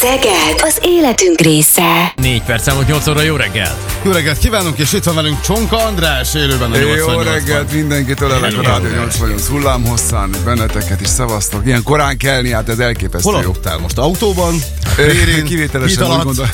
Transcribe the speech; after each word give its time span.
Szeged 0.00 0.60
az 0.62 0.78
életünk 0.82 1.40
része. 1.40 2.12
4 2.16 2.42
perc 2.42 2.66
elmúlt 2.66 2.86
8 2.86 3.06
óra, 3.06 3.22
jó 3.22 3.36
reggel! 3.36 3.78
Jó 4.02 4.10
reggelt 4.10 4.38
kívánunk, 4.38 4.78
és 4.78 4.92
itt 4.92 5.02
van 5.04 5.14
velünk 5.14 5.40
Csonka 5.40 5.76
András, 5.76 6.34
élőben 6.34 6.72
a 6.72 6.76
Jó 6.76 6.88
88 6.88 7.26
reggelt 7.26 7.72
mindenkit 7.72 8.20
ölelek 8.20 8.58
a 8.58 8.62
Rádió 8.62 8.90
88 8.90 9.46
hullámhosszán, 9.46 10.30
benneteket 10.44 11.00
is 11.00 11.08
szevasztok. 11.08 11.66
Ilyen 11.66 11.82
korán 11.82 12.16
kelni, 12.16 12.50
hát 12.50 12.68
ez 12.68 12.78
elképesztő 12.78 13.30
Hol 13.30 13.42
jó. 13.42 13.52
most? 13.80 13.98
Autóban? 13.98 14.54
Térin? 14.96 15.44
Kivételesen 15.44 16.02
úgy 16.02 16.22
gondolom, 16.22 16.50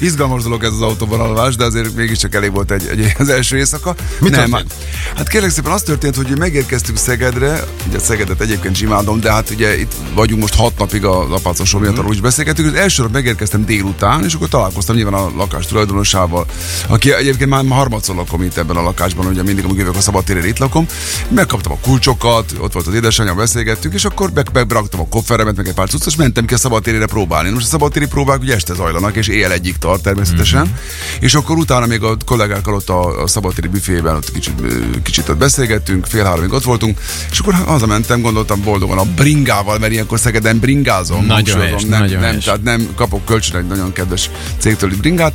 izgalmas 0.00 0.42
dolog 0.42 0.64
ez 0.64 0.72
az 0.72 0.82
autóban 0.82 1.20
alvás, 1.20 1.56
de 1.56 1.64
azért 1.64 1.94
mégiscsak 1.94 2.34
elég 2.34 2.52
volt 2.52 2.70
egy, 2.70 2.86
egy 2.86 3.12
az 3.18 3.28
első 3.28 3.56
éjszaka. 3.56 3.94
Mi 4.18 4.28
Nem, 4.28 4.50
történt? 4.50 4.74
Hát 5.16 5.28
kérlek 5.28 5.50
szépen 5.50 5.72
az 5.72 5.82
történt, 5.82 6.16
hogy 6.16 6.38
megérkeztünk 6.38 6.98
Szegedre, 6.98 7.64
ugye 7.88 7.98
Szegedet 7.98 8.40
egyébként 8.40 8.80
imádom, 8.80 9.20
de 9.20 9.32
hát 9.32 9.50
ugye 9.50 9.78
itt 9.78 9.92
vagyunk 10.14 10.40
most 10.40 10.54
hat 10.54 10.78
napig 10.78 11.04
a 11.04 11.34
apácosom 11.34 11.80
miatt, 11.80 11.98
arról 11.98 12.12
is 12.12 12.20
beszélgetünk. 12.20 12.76
Az 12.84 12.90
első 12.90 13.02
nap 13.02 13.12
megérkeztem 13.12 13.64
délután, 13.64 14.24
és 14.24 14.34
akkor 14.34 14.48
találkoztam 14.48 14.96
nyilván 14.96 15.14
a 15.14 15.30
lakás 15.36 15.66
tulajdonosával, 15.66 16.46
aki 16.88 17.12
egyébként 17.12 17.50
már 17.50 17.64
harmadszor 17.68 18.16
lakom 18.16 18.42
itt 18.42 18.56
ebben 18.56 18.76
a 18.76 18.82
lakásban, 18.82 19.26
ugye 19.26 19.42
mindig, 19.42 19.64
amikor 19.64 19.80
jövök 19.80 19.96
a 19.96 20.00
szabadtérre 20.00 20.46
itt 20.46 20.58
lakom. 20.58 20.86
Megkaptam 21.28 21.72
a 21.72 21.78
kulcsokat, 21.80 22.52
ott 22.58 22.72
volt 22.72 22.86
az 22.86 22.94
édesanyja, 22.94 23.34
beszélgettünk, 23.34 23.94
és 23.94 24.04
akkor 24.04 24.32
beraktam 24.32 25.00
a 25.00 25.08
kofferemet, 25.08 25.56
meg 25.56 25.68
egy 25.68 25.74
pár 25.74 25.88
cuccot, 25.88 26.06
és 26.06 26.16
mentem 26.16 26.44
ki 26.44 26.54
a 26.54 26.56
szabadtérére 26.56 27.06
próbálni. 27.06 27.50
Most 27.50 27.66
a 27.66 27.68
szabadtéri 27.68 28.06
próbák 28.06 28.40
ugye 28.40 28.54
este 28.54 28.74
zajlanak, 28.74 29.16
és 29.16 29.28
éjjel 29.28 29.52
egyik 29.52 29.76
tart 29.76 30.02
természetesen. 30.02 30.60
Mm-hmm. 30.60 30.74
És 31.20 31.34
akkor 31.34 31.56
utána 31.56 31.86
még 31.86 32.02
a 32.02 32.16
kollégákkal 32.26 32.74
ott 32.74 32.88
a, 32.88 33.22
a 33.22 33.26
szabadtéri 33.26 33.68
büfében 33.68 34.16
ott 34.16 34.32
kicsit, 34.32 34.62
kicsit 35.02 35.28
ott 35.28 35.36
beszélgettünk, 35.36 36.06
fél 36.06 36.24
háromig 36.24 36.52
ott 36.52 36.64
voltunk, 36.64 36.98
és 37.30 37.38
akkor 37.38 37.54
hazamentem, 37.54 38.20
gondoltam 38.20 38.62
boldogan 38.62 38.98
a 38.98 39.04
bringával, 39.04 39.78
mert 39.78 39.92
ilyenkor 39.92 40.18
Szegeden 40.18 40.58
bringázom. 40.58 41.26
Nagyon 41.26 41.60
helyes, 41.60 41.82
nem, 41.82 42.00
nagyon 42.00 42.20
nem, 42.20 42.28
helyes. 42.28 42.44
tehát 42.44 42.62
nem 42.62 42.73
kapok 42.96 43.24
kölcsön 43.24 43.56
egy 43.56 43.66
nagyon 43.66 43.92
kedves 43.92 44.30
cégtől 44.58 44.92
itt 44.92 44.98
bringát, 45.00 45.32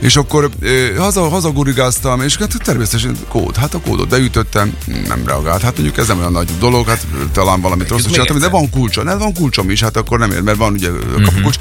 és 0.00 0.16
akkor 0.16 0.48
ö, 0.60 0.94
haza, 0.98 1.28
hazagurigáztam, 1.28 2.20
és 2.22 2.36
hát 2.36 2.54
természetesen 2.64 3.16
kód, 3.28 3.56
hát 3.56 3.74
a 3.74 3.80
kódot 3.80 4.08
beütöttem, 4.08 4.76
nem 5.08 5.22
reagált. 5.26 5.62
Hát 5.62 5.72
mondjuk 5.74 5.96
ez 5.98 6.06
nem 6.06 6.18
olyan 6.18 6.32
nagy 6.32 6.48
dolog, 6.58 6.86
hát 6.88 7.06
talán 7.32 7.60
valamit 7.60 7.88
rosszul 7.88 8.10
csináltam, 8.10 8.38
de 8.38 8.48
van 8.48 8.70
kulcsom, 8.70 9.04
de 9.04 9.14
van 9.14 9.32
kulcsom 9.34 9.70
is, 9.70 9.80
hát 9.82 9.96
akkor 9.96 10.18
nem 10.18 10.30
ér, 10.30 10.40
mert 10.40 10.56
van 10.58 10.72
ugye 10.72 10.90
Mhm. 10.90 11.22
kapukulcs. 11.24 11.58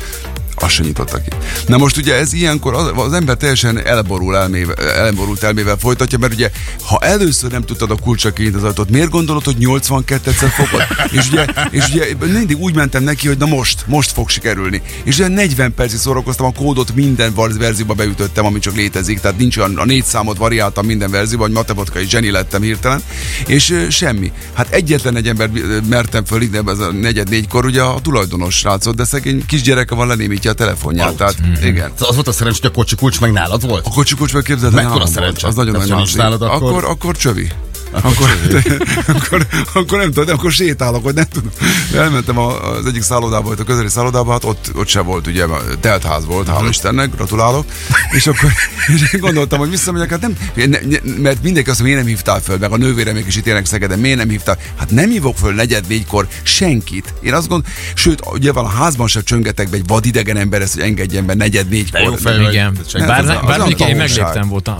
Azt 0.59 0.73
se 0.73 0.83
nyitottak 0.83 1.23
ki. 1.23 1.29
Na 1.67 1.77
most 1.77 1.97
ugye 1.97 2.15
ez 2.15 2.33
ilyenkor 2.33 2.73
az, 2.73 2.91
az 2.95 3.13
ember 3.13 3.37
teljesen 3.37 3.85
elborul 3.85 4.37
elmével, 4.37 4.75
elborult 4.75 5.43
elmével 5.43 5.77
folytatja, 5.77 6.17
mert 6.17 6.33
ugye 6.33 6.51
ha 6.85 6.97
először 7.01 7.51
nem 7.51 7.63
tudtad 7.63 7.91
a 7.91 7.95
kulcsa 7.95 8.31
ajtót, 8.63 8.89
miért 8.89 9.09
gondolod, 9.09 9.43
hogy 9.43 9.55
82-szer 9.59 10.51
fogod? 10.51 10.81
és, 11.11 11.29
ugye, 11.29 11.45
és 11.71 11.87
ugye 11.89 12.05
mindig 12.31 12.57
úgy 12.57 12.75
mentem 12.75 13.03
neki, 13.03 13.27
hogy 13.27 13.37
na 13.37 13.45
most, 13.45 13.83
most 13.87 14.11
fog 14.11 14.29
sikerülni. 14.29 14.81
És 15.03 15.15
ugye 15.15 15.27
40 15.27 15.73
percig 15.73 15.99
szórakoztam, 15.99 16.45
a 16.45 16.51
kódot 16.51 16.95
minden 16.95 17.33
verzióba 17.57 17.93
beütöttem, 17.93 18.45
ami 18.45 18.59
csak 18.59 18.75
létezik, 18.75 19.19
tehát 19.19 19.37
nincs 19.37 19.57
olyan, 19.57 19.77
a 19.77 19.85
négy 19.85 20.03
számot 20.03 20.37
variáltam 20.37 20.85
minden 20.85 21.11
verzióban, 21.11 21.47
hogy 21.47 21.55
matematikai 21.55 22.07
zseni 22.07 22.31
lettem 22.31 22.61
hirtelen, 22.61 23.01
és 23.47 23.85
semmi. 23.89 24.31
Hát 24.53 24.71
egyetlen 24.71 25.15
egy 25.15 25.27
ember 25.27 25.49
mertem 25.89 26.25
föl, 26.25 26.39
de 26.39 26.61
ez 26.65 26.79
a 26.79 26.91
negyed 26.91 27.29
négykor 27.29 27.65
ugye 27.65 27.81
a 27.81 27.99
tulajdonos 28.01 28.55
srácot, 28.55 28.95
de 28.95 29.03
szegény 29.03 29.45
kisgyereke 29.45 29.95
van, 29.95 30.07
lenémítja 30.07 30.48
a 30.49 30.53
telefonját. 30.53 31.15
Tehát 31.15 31.35
igen. 31.63 31.91
Az 31.99 32.15
volt 32.15 32.27
a 32.27 32.31
szerencsé, 32.31 32.59
hogy 32.61 32.71
a 32.73 32.73
kocsi 32.73 32.95
kulcs 32.95 33.19
meg 33.19 33.31
nálad 33.31 33.67
volt? 33.67 33.85
A 33.85 33.89
kocsi 33.89 34.15
kulcs 34.15 34.33
meg 34.33 34.43
képzeld, 34.43 34.75
el, 34.77 34.83
Mekkora 34.83 35.05
szerencse? 35.05 35.47
Az 35.47 35.55
nagyon 35.55 35.73
nagy 35.73 35.87
nálad, 35.87 36.15
nálad, 36.15 36.41
akkor- 36.41 36.69
akkor, 36.69 36.83
akkor 36.85 37.15
csövi. 37.17 37.51
Akkor, 37.91 38.29
akkor, 39.15 39.47
akkor, 39.73 39.97
nem 39.99 40.11
tudom, 40.11 40.35
akkor 40.37 40.51
sétálok, 40.51 41.03
hogy 41.03 41.13
nem 41.13 41.25
tudom. 41.31 41.49
Elmentem 41.95 42.37
a- 42.37 42.71
az 42.75 42.85
egyik 42.85 43.01
szállodába, 43.01 43.53
a 43.59 43.63
közeli 43.63 43.89
szállodába, 43.89 44.31
hát 44.31 44.43
ott, 44.43 44.71
ott 44.75 44.87
se 44.87 44.99
volt, 45.01 45.27
ugye, 45.27 45.45
telt 45.79 46.03
ház 46.03 46.25
volt, 46.25 46.47
hála 46.47 46.67
Istennek, 46.69 47.15
gratulálok. 47.15 47.65
És 48.11 48.27
akkor 48.27 48.51
és 48.95 49.13
én 49.13 49.19
gondoltam, 49.19 49.59
hogy 49.59 49.69
visszamegyek, 49.69 50.09
hát 50.09 50.21
nem, 50.21 50.37
ne, 50.55 50.65
ne, 50.65 50.97
mert 51.17 51.43
mindenki 51.43 51.69
azt 51.69 51.79
mondja, 51.79 51.83
miért 51.83 51.97
nem 51.97 52.07
hívtál 52.07 52.41
föl, 52.41 52.57
meg 52.57 52.71
a 52.71 52.77
nővérem 52.77 53.15
is 53.27 53.35
itt 53.35 53.47
élnek 53.47 53.65
Szegeden, 53.65 53.99
miért 53.99 54.17
nem 54.17 54.29
hívtál? 54.29 54.57
Hát 54.77 54.89
nem 54.89 55.09
hívok 55.09 55.37
föl 55.37 55.53
negyed 55.53 55.87
négykor 55.87 56.27
senkit. 56.43 57.13
Én 57.21 57.33
azt 57.33 57.47
gondolom, 57.47 57.73
sőt, 57.93 58.21
ugye 58.31 58.51
van 58.51 58.65
a 58.65 58.69
házban 58.69 59.07
sem 59.07 59.23
csöngetek 59.23 59.69
be 59.69 59.75
egy 59.77 59.87
vadidegen 59.87 60.37
ember 60.37 60.61
ezt, 60.61 60.73
hogy 60.73 60.83
engedjen 60.83 61.25
be 61.25 61.33
negyed 61.33 61.69
négykor. 61.69 62.01
jó 62.01 62.13
fej 62.15 62.37
vagy. 62.41 62.53
Igen. 62.53 62.77
Csak 62.91 63.05
Bár, 63.07 63.19
az 63.19 63.25
a- 63.25 63.27
bár, 63.27 63.41
az 63.41 63.47
bár 63.47 63.59
a 63.59 63.63
mondjuk 63.63 63.79
én 63.79 63.87
tanulság. 63.95 64.17
megléptem 64.17 64.49
voltam. 64.49 64.77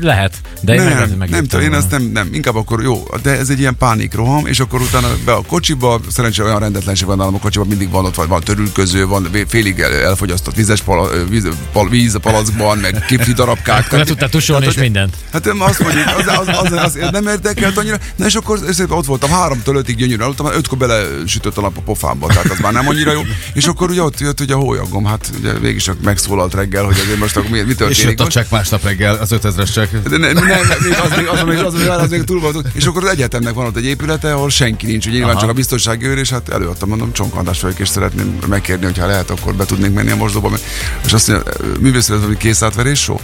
Lehet, 0.00 0.34
de 0.60 0.74
én 0.74 0.78
nem, 0.82 0.86
meg 0.88 0.94
lehet, 0.94 1.00
hogy 1.00 1.08
nem, 1.08 1.18
megléptem 1.18 1.46
tudom, 1.46 1.64
én 1.64 1.70
volna. 1.70 1.84
ezt 1.84 1.90
nem, 1.90 2.02
nem, 2.12 2.28
inkább 2.50 2.62
akkor 2.62 2.82
jó, 2.82 3.02
de 3.22 3.38
ez 3.38 3.50
egy 3.50 3.58
ilyen 3.58 3.76
pánikroham, 3.76 4.46
és 4.46 4.60
akkor 4.60 4.80
utána 4.80 5.08
be 5.24 5.32
a 5.32 5.42
kocsiba, 5.46 6.00
szerencsére 6.08 6.48
olyan 6.48 6.60
rendetlenség 6.60 7.06
van 7.06 7.16
nálam 7.16 7.34
a 7.34 7.38
kocsiba, 7.38 7.64
mindig 7.64 7.90
van 7.90 8.04
ott, 8.04 8.14
van, 8.14 8.28
van 8.28 8.40
törülköző, 8.40 9.06
van 9.06 9.28
félig 9.48 9.80
el- 9.80 9.92
elfogyasztott 9.92 10.54
vízes 10.54 10.80
pala, 10.80 11.26
víz, 11.28 11.48
pal, 11.72 11.88
víz 11.88 12.14
a 12.14 12.18
palackban, 12.18 12.78
meg 12.78 13.04
kifli 13.06 13.32
darabkák. 13.32 13.92
Le 13.92 14.04
tudtál 14.04 14.28
tusolni 14.28 14.66
és 14.66 14.74
mindent. 14.74 15.16
Hát 15.32 15.44
nem, 15.44 15.60
azt 15.60 15.82
mondjuk, 15.82 16.06
az, 16.06 16.26
az, 16.26 16.48
az, 16.48 16.72
az, 16.72 16.98
az 17.02 17.10
nem 17.10 17.26
érdekelt 17.26 17.76
annyira. 17.76 17.98
Na 18.16 18.26
és 18.26 18.34
akkor 18.34 18.60
ott 18.88 19.06
voltam, 19.06 19.30
háromtól 19.30 19.76
ötig 19.76 19.96
gyönyörűen 19.96 20.24
aludtam, 20.26 20.46
már 20.46 20.54
ötkor 20.54 20.78
bele 20.78 21.02
sütött 21.26 21.56
a 21.56 21.60
nap 21.60 21.76
a 21.76 21.80
pofámba, 21.80 22.26
tehát 22.26 22.50
az 22.50 22.58
már 22.58 22.72
nem 22.72 22.88
annyira 22.88 23.12
jó. 23.12 23.20
És 23.52 23.66
akkor 23.66 23.90
ugye 23.90 24.02
ott 24.02 24.20
jött 24.20 24.40
ugye 24.40 24.54
a 24.54 24.58
hólyagom, 24.58 25.04
hát 25.04 25.30
ugye 25.38 25.52
végig 25.52 25.80
csak 25.80 26.00
megszólalt 26.02 26.54
reggel, 26.54 26.84
hogy 26.84 26.98
azért 27.02 27.18
most 27.18 27.36
akkor 27.36 27.50
mi, 27.50 27.60
mi 27.60 27.70
És 27.70 27.76
történik 27.76 28.18
jött 28.18 28.26
a 28.26 28.30
csekk 28.30 28.50
másnap 28.50 28.82
reggel, 28.84 29.14
az 29.14 29.30
5000-es 29.32 29.72
csekk. 29.72 30.08
De 30.08 30.16
ne, 30.16 30.32
nem, 30.32 30.46
nem, 30.46 30.58
még 30.82 30.96
az, 31.04 31.16
még, 31.16 31.26
az, 31.26 31.42
még, 31.44 31.58
az, 31.58 31.74
még, 31.74 31.88
az 31.88 32.10
még 32.10 32.24
túl 32.24 32.39
volt. 32.40 32.66
És 32.72 32.84
akkor 32.86 33.04
az 33.04 33.10
egyetemnek 33.10 33.54
van 33.54 33.66
ott 33.66 33.76
egy 33.76 33.84
épülete, 33.84 34.32
ahol 34.34 34.50
senki 34.50 34.86
nincs. 34.86 35.06
Ugye 35.06 35.14
nyilván 35.14 35.30
Aha. 35.32 35.40
csak 35.40 35.50
a 35.50 35.54
biztonsági 35.54 36.06
őr, 36.06 36.18
és 36.18 36.30
hát 36.30 36.48
előadtam, 36.48 36.88
mondom, 36.88 37.12
csonkandás 37.12 37.60
vagyok, 37.60 37.78
és 37.78 37.88
szeretném 37.88 38.38
megkérni, 38.48 38.84
hogyha 38.84 39.06
lehet, 39.06 39.30
akkor 39.30 39.54
be 39.54 39.64
tudnék 39.64 39.92
menni 39.92 40.10
a 40.10 40.16
mosdóba. 40.16 40.48
mert- 40.48 40.62
És 41.06 41.12
azt 41.12 41.28
mondja, 41.28 41.52
művészet, 41.80 42.10
ez 42.10 42.16
valami 42.20 42.36
készátverés 42.36 43.00
show? 43.00 43.16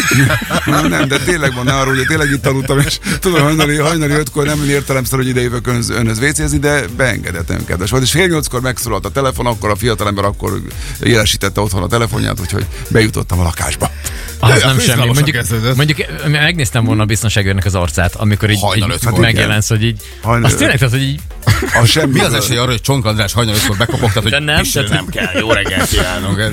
nem, 0.66 0.86
nem, 0.88 1.08
de 1.08 1.18
tényleg 1.18 1.54
van, 1.54 1.68
arról, 1.68 1.94
hogy 1.94 2.06
tényleg 2.06 2.30
itt 2.30 2.42
tanultam, 2.42 2.78
és 2.78 2.98
tudom, 3.20 3.42
hajnali, 3.42 3.76
hajnali 3.76 4.12
ötkor 4.12 4.46
nem 4.46 4.68
értelemszer, 4.68 5.18
hogy 5.18 5.28
ide 5.28 5.40
jövök 5.40 5.66
önhöz, 5.66 5.90
önhöz 5.90 6.18
vécézni, 6.18 6.58
de 6.58 6.84
beengedett, 6.96 7.48
nagyon 7.48 7.64
kedves 7.64 7.90
volt. 7.90 8.02
És 8.02 8.10
fél 8.10 8.26
nyolckor 8.26 8.60
megszólalt 8.60 9.04
a 9.04 9.10
telefon, 9.10 9.46
akkor 9.46 9.70
a 9.70 9.76
fiatalember 9.76 10.24
akkor 10.24 10.60
jelesítette 11.00 11.60
otthon 11.60 11.82
a 11.82 11.86
telefonját, 11.86 12.40
úgyhogy 12.40 12.66
bejutottam 12.88 13.38
a 13.38 13.42
lakásba. 13.42 13.90
Az 14.40 14.48
Jaj, 14.48 14.60
nem 14.74 14.78
semmi. 14.78 15.04
Mondjuk, 15.06 15.36
mondjuk 15.76 15.98
megnéztem 16.30 16.84
volna 16.84 17.02
a 17.02 17.06
biztonságőrnek 17.06 17.64
az 17.64 17.74
arcát, 17.74 18.14
amikor 18.14 18.37
így, 18.46 18.60
Hajnal 18.60 18.88
így 18.88 18.94
ötkor. 19.02 19.18
megjelensz, 19.20 19.68
hogy 19.68 19.82
így. 19.84 20.00
Hajnal 20.22 20.50
Az 20.50 20.56
tényleg, 20.56 20.78
tehát, 20.78 20.94
hogy 20.94 21.02
így. 21.02 21.20
A 21.82 21.84
semmi. 21.84 22.12
Mi 22.12 22.20
az 22.20 22.32
esély 22.32 22.56
arra, 22.56 22.70
hogy 22.70 22.80
Csonka 22.80 23.08
András 23.08 23.32
hajnal 23.32 23.54
ötkor 23.54 23.76
bekopogtat, 23.76 24.22
hogy 24.22 24.32
De 24.32 24.38
nem, 24.38 24.62
tehát- 24.72 24.88
nem 24.90 25.06
kell, 25.06 25.38
jó 25.38 25.52
reggelt 25.52 25.88
kívánok. 25.88 26.34
Hogy 26.34 26.52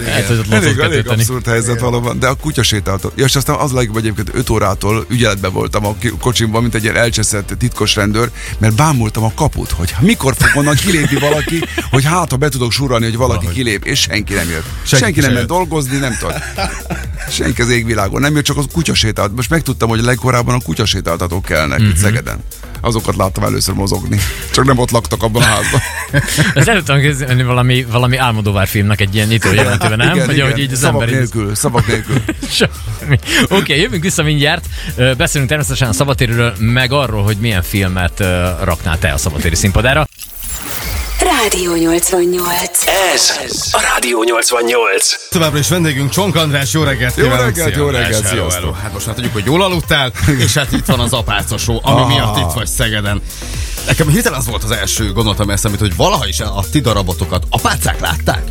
Elég, 0.49 0.77
elég 0.79 1.07
abszurd 1.09 1.45
helyzet 1.45 1.79
valóban, 1.79 2.19
de 2.19 2.27
a 2.27 2.33
kutya 2.33 2.63
sétáltott. 2.63 3.17
Ja, 3.17 3.25
és 3.25 3.35
aztán 3.35 3.55
az 3.55 3.71
a 3.71 3.75
legjobb 3.75 3.97
egyébként 3.97 4.29
5 4.33 4.49
órától 4.49 5.05
ügyeletben 5.09 5.51
voltam 5.51 5.85
a 5.85 5.95
kocsimban, 6.19 6.61
mint 6.61 6.75
egy 6.75 6.83
ilyen 6.83 6.95
elcseszett 6.95 7.53
titkos 7.59 7.95
rendőr, 7.95 8.29
mert 8.57 8.75
bámultam 8.75 9.23
a 9.23 9.31
kaput, 9.35 9.71
hogy 9.71 9.95
mikor 9.99 10.35
fog 10.37 10.49
onnan 10.55 10.75
kilépni 10.75 11.19
valaki, 11.19 11.61
hogy 11.89 12.03
hát, 12.03 12.31
ha 12.31 12.37
be 12.37 12.49
tudok 12.49 12.71
surrani, 12.71 13.05
hogy 13.05 13.17
valaki 13.17 13.47
kilép, 13.53 13.85
és 13.85 13.99
senki 13.99 14.33
nem 14.33 14.49
jött. 14.49 14.65
Senki, 14.83 15.03
senki 15.05 15.19
nem 15.19 15.31
jött. 15.31 15.47
dolgozni, 15.47 15.97
nem 15.97 16.17
tud. 16.19 16.33
Senki 17.29 17.61
az 17.61 17.69
égvilágon 17.69 18.21
nem 18.21 18.35
jött, 18.35 18.43
csak 18.43 18.57
az 18.57 18.65
kutya 18.71 18.93
sétált. 18.93 19.35
Most 19.35 19.49
megtudtam, 19.49 19.89
hogy 19.89 20.01
legkorábban 20.03 20.55
a 20.55 20.59
kutya 20.59 20.85
sétáltatók 20.85 21.49
kellnek 21.75 21.79
Mhm. 21.79 21.89
itt 21.89 21.97
Szegeden. 21.97 22.39
Azokat 22.81 23.15
láttam 23.15 23.43
először 23.43 23.75
mozogni. 23.75 24.19
Csak 24.51 24.65
nem 24.65 24.77
ott 24.77 24.91
laktak 24.91 25.23
abban 25.23 25.41
a 25.41 25.45
házban. 25.45 25.81
Ez 26.55 26.67
el 26.67 26.83
tudom 26.83 27.01
képzelni 27.01 27.43
valami, 27.43 27.83
valami 27.83 28.17
Álmodóvár 28.17 28.67
filmnek 28.67 29.01
egy 29.01 29.15
ilyen 29.15 29.27
nyitó 29.27 29.53
jelentőben, 29.53 29.97
nem? 29.97 30.13
igen, 30.13 30.25
hogy 30.25 30.35
igen. 30.35 30.47
ahogy 30.47 30.61
így 30.61 30.71
az 30.71 30.79
szavak 30.79 31.01
ember 31.01 31.09
így... 31.09 31.15
nélkül, 31.15 31.55
szavak 31.55 31.87
nélkül. 31.87 32.15
Oké, 33.43 33.55
okay, 33.55 33.79
jövünk 33.79 34.03
vissza 34.03 34.23
mindjárt. 34.23 34.65
Beszélünk 35.17 35.49
természetesen 35.49 35.89
a 35.89 35.93
szabadtérről, 35.93 36.53
meg 36.59 36.91
arról, 36.91 37.23
hogy 37.23 37.37
milyen 37.37 37.61
filmet 37.61 38.19
raknál 38.63 38.99
te 38.99 39.13
a 39.13 39.17
szabadtéri 39.17 39.55
színpadára. 39.55 40.07
Rádió 41.55 41.75
88. 41.75 42.83
Ez 43.13 43.29
a 43.71 43.81
Rádió 43.93 44.23
88. 44.23 45.29
Továbbra 45.29 45.57
is 45.59 45.69
vendégünk 45.69 46.09
Csonk 46.09 46.35
András, 46.35 46.73
jó 46.73 46.83
reggelt 46.83 47.15
Jó 47.15 47.27
reggelt, 47.29 47.53
Szia, 47.55 47.77
jó 47.77 47.89
reggelt, 47.89 48.13
hello, 48.27 48.27
sziasztok. 48.49 48.51
hello. 48.61 48.71
Hát 48.71 48.93
most 48.93 49.05
már 49.05 49.15
tudjuk, 49.15 49.33
hogy 49.33 49.45
jól 49.45 49.63
aludtál, 49.63 50.11
és 50.37 50.53
hát 50.53 50.71
itt 50.71 50.85
van 50.85 50.99
az 50.99 51.13
apáca 51.13 51.57
show, 51.57 51.79
ami 51.81 52.01
Ah. 52.01 52.07
miatt 52.07 52.37
itt 52.37 52.51
vagy 52.55 52.67
Szegeden. 52.67 53.21
Nekem 53.87 54.07
hirtelen 54.09 54.39
az 54.39 54.45
volt 54.47 54.63
az 54.63 54.71
első 54.71 55.11
gondolatom 55.11 55.49
eszembe, 55.49 55.77
hogy 55.79 55.95
valaha 55.95 56.27
is 56.27 56.39
a 56.39 56.63
ti 56.71 56.79
darabotokat 56.79 57.43
apácák 57.49 57.99
látták? 57.99 58.43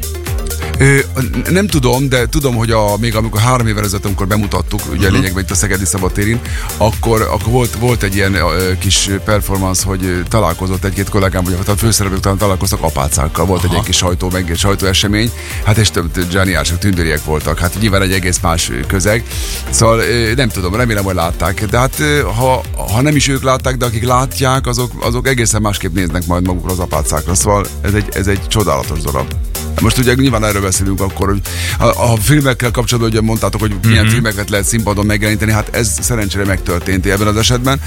Nem 1.50 1.66
tudom, 1.66 2.08
de 2.08 2.26
tudom, 2.26 2.54
hogy 2.54 2.70
a, 2.70 2.96
még 3.00 3.16
amikor 3.16 3.40
három 3.40 3.66
évvel 3.66 3.84
ezelőtt, 3.84 4.04
amikor 4.04 4.26
bemutattuk, 4.26 4.80
ugye 4.86 4.96
uh-huh. 4.96 5.12
lényegben 5.12 5.42
itt 5.42 5.50
a 5.50 5.54
Szegedi 5.54 5.84
Szabadtérin, 5.84 6.40
akkor, 6.76 7.20
akkor 7.20 7.52
volt, 7.52 7.74
volt 7.74 8.02
egy 8.02 8.14
ilyen 8.14 8.36
kis 8.78 9.10
performance, 9.24 9.86
hogy 9.86 10.22
találkozott 10.28 10.84
egy-két 10.84 11.08
kollégám, 11.08 11.44
vagy 11.44 11.56
a 11.66 11.70
főszereplők 11.76 12.20
talán 12.20 12.38
találkoztak 12.38 12.82
apácákkal, 12.82 13.46
volt 13.46 13.64
egy 13.64 13.70
ilyen 13.70 13.84
kis 13.84 13.96
sajtó, 13.96 14.30
meg 14.30 14.50
egy 14.50 14.58
sajtóesemény, 14.58 15.30
hát 15.64 15.76
és 15.76 15.90
több 15.90 16.30
zsániások, 16.30 16.78
tündériek 16.78 17.24
voltak, 17.24 17.58
hát 17.58 17.76
nyilván 17.80 18.02
egy 18.02 18.12
egész 18.12 18.38
más 18.40 18.70
közeg. 18.86 19.24
Szóval 19.70 20.02
nem 20.36 20.48
tudom, 20.48 20.74
remélem, 20.74 21.04
hogy 21.04 21.14
látták, 21.14 21.64
de 21.64 21.78
hát 21.78 22.02
ha, 22.36 22.62
ha 22.92 23.00
nem 23.00 23.16
is 23.16 23.28
ők 23.28 23.42
látták, 23.42 23.76
de 23.76 23.84
akik 23.84 24.04
látják, 24.04 24.66
azok, 24.66 24.92
azok 25.00 25.28
egészen 25.28 25.62
másképp 25.62 25.94
néznek 25.94 26.26
majd 26.26 26.46
magukra 26.46 26.72
az 26.72 26.78
apácákra, 26.78 27.34
szóval 27.34 27.66
ez 27.80 27.94
egy, 27.94 28.08
ez 28.12 28.26
egy 28.26 28.48
csodálatos 28.48 29.00
darab. 29.00 29.34
Most 29.84 29.98
ugye 29.98 30.14
nyilván 30.14 30.44
erről 30.44 30.62
beszélünk 30.62 31.00
akkor, 31.00 31.28
hogy 31.28 31.40
a, 31.78 32.12
a 32.12 32.16
filmekkel 32.16 32.70
kapcsolatban 32.70 33.12
ugye 33.12 33.20
mondtátok, 33.20 33.60
hogy 33.60 33.74
milyen 33.86 34.04
Mhm. 34.04 34.12
filmeket 34.12 34.50
lehet 34.50 34.66
színpadon 34.66 35.06
megjeleníteni, 35.06 35.52
hát 35.52 35.74
ez 35.74 35.96
szerencsére 36.00 36.44
megtörtént 36.44 37.06
ebben 37.06 37.26
az 37.26 37.36
esetben. 37.36 37.80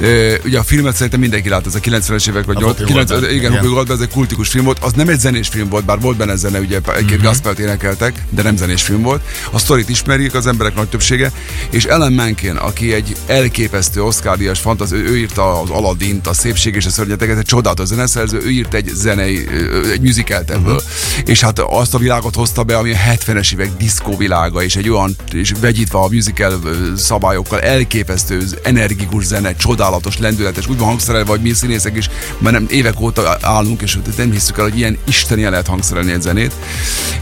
Ö, 0.00 0.34
ugye 0.44 0.58
a 0.58 0.62
filmet 0.62 0.94
szerintem 0.94 1.20
mindenki 1.20 1.48
lát, 1.48 1.66
ez 1.66 1.74
a 1.74 1.80
90-es 1.80 2.28
évek 2.28 2.44
vagy 2.44 2.56
A 2.56 2.60
8, 2.60 2.74
Whoopi 2.76 2.92
9, 2.92 3.08
Goldberg, 3.10 3.34
igen, 3.34 3.50
igen. 3.52 3.64
Goldberg, 3.64 3.90
ez 3.90 4.06
egy 4.06 4.12
kultikus 4.12 4.48
film 4.48 4.64
volt, 4.64 4.78
az 4.80 4.92
nem 4.92 5.08
egy 5.08 5.18
zenés 5.20 5.48
film 5.48 5.68
volt, 5.68 5.84
bár 5.84 6.00
volt 6.00 6.16
benne 6.16 6.36
zene, 6.36 6.58
ugye 6.58 6.78
egy-két 6.96 7.22
gospelt 7.22 7.58
énekeltek, 7.58 8.24
de 8.30 8.42
nem 8.42 8.56
zenés 8.56 8.82
film 8.82 9.02
volt. 9.02 9.22
A 9.50 9.58
sztorit 9.58 9.88
ismerjük 9.88 10.34
az 10.34 10.46
emberek 10.46 10.74
nagy 10.74 10.88
többsége, 10.88 11.32
és 11.70 11.84
Ellen 11.84 12.12
Menken, 12.12 12.56
aki 12.56 12.92
egy 12.92 13.16
elképesztő 13.26 14.02
Oscar-díjas 14.02 14.58
fantaz, 14.58 14.92
ő, 14.92 15.04
ő 15.04 15.18
írta 15.18 15.60
az 15.60 15.70
Aladdint, 15.70 16.26
a 16.26 16.32
Szépség 16.34 16.74
és 16.74 16.86
a 16.86 16.90
Szörnyeteket, 16.90 17.38
egy 17.38 17.44
csodálatos 17.44 17.86
zeneszerző, 17.86 18.40
ő 18.44 18.50
írt 18.50 18.74
egy 18.74 18.90
zenei, 18.94 19.48
egy 19.92 20.00
musicalt 20.00 20.50
ebből. 20.50 20.74
Uh-huh. 20.74 21.22
És 21.24 21.40
hát 21.44 21.58
azt 21.58 21.94
a 21.94 21.98
világot 21.98 22.34
hozta 22.34 22.62
be, 22.62 22.76
ami 22.76 22.92
a 22.92 22.96
70-es 22.96 23.52
évek 23.52 23.70
diszkó 23.76 24.16
világa, 24.16 24.62
és 24.62 24.76
egy 24.76 24.88
olyan, 24.88 25.16
és 25.32 25.52
vegyítve 25.60 25.98
a 25.98 26.08
musical 26.08 26.60
szabályokkal, 26.96 27.60
elképesztő, 27.60 28.42
energikus 28.62 29.24
zene, 29.24 29.54
csodálatos, 29.56 30.18
lendületes, 30.18 30.68
úgy 30.68 30.78
van 30.78 30.88
hangszerelve, 30.88 31.30
hogy 31.30 31.40
mi 31.40 31.52
színészek 31.52 31.96
is, 31.96 32.08
mert 32.38 32.54
nem 32.54 32.66
évek 32.70 33.00
óta 33.00 33.38
állunk, 33.40 33.82
és 33.82 33.98
nem 34.16 34.30
hiszük 34.30 34.58
el, 34.58 34.64
hogy 34.64 34.78
ilyen 34.78 34.98
isteni 35.04 35.42
lehet 35.42 35.66
hangszerelni 35.66 36.12
egy 36.12 36.22
zenét. 36.22 36.52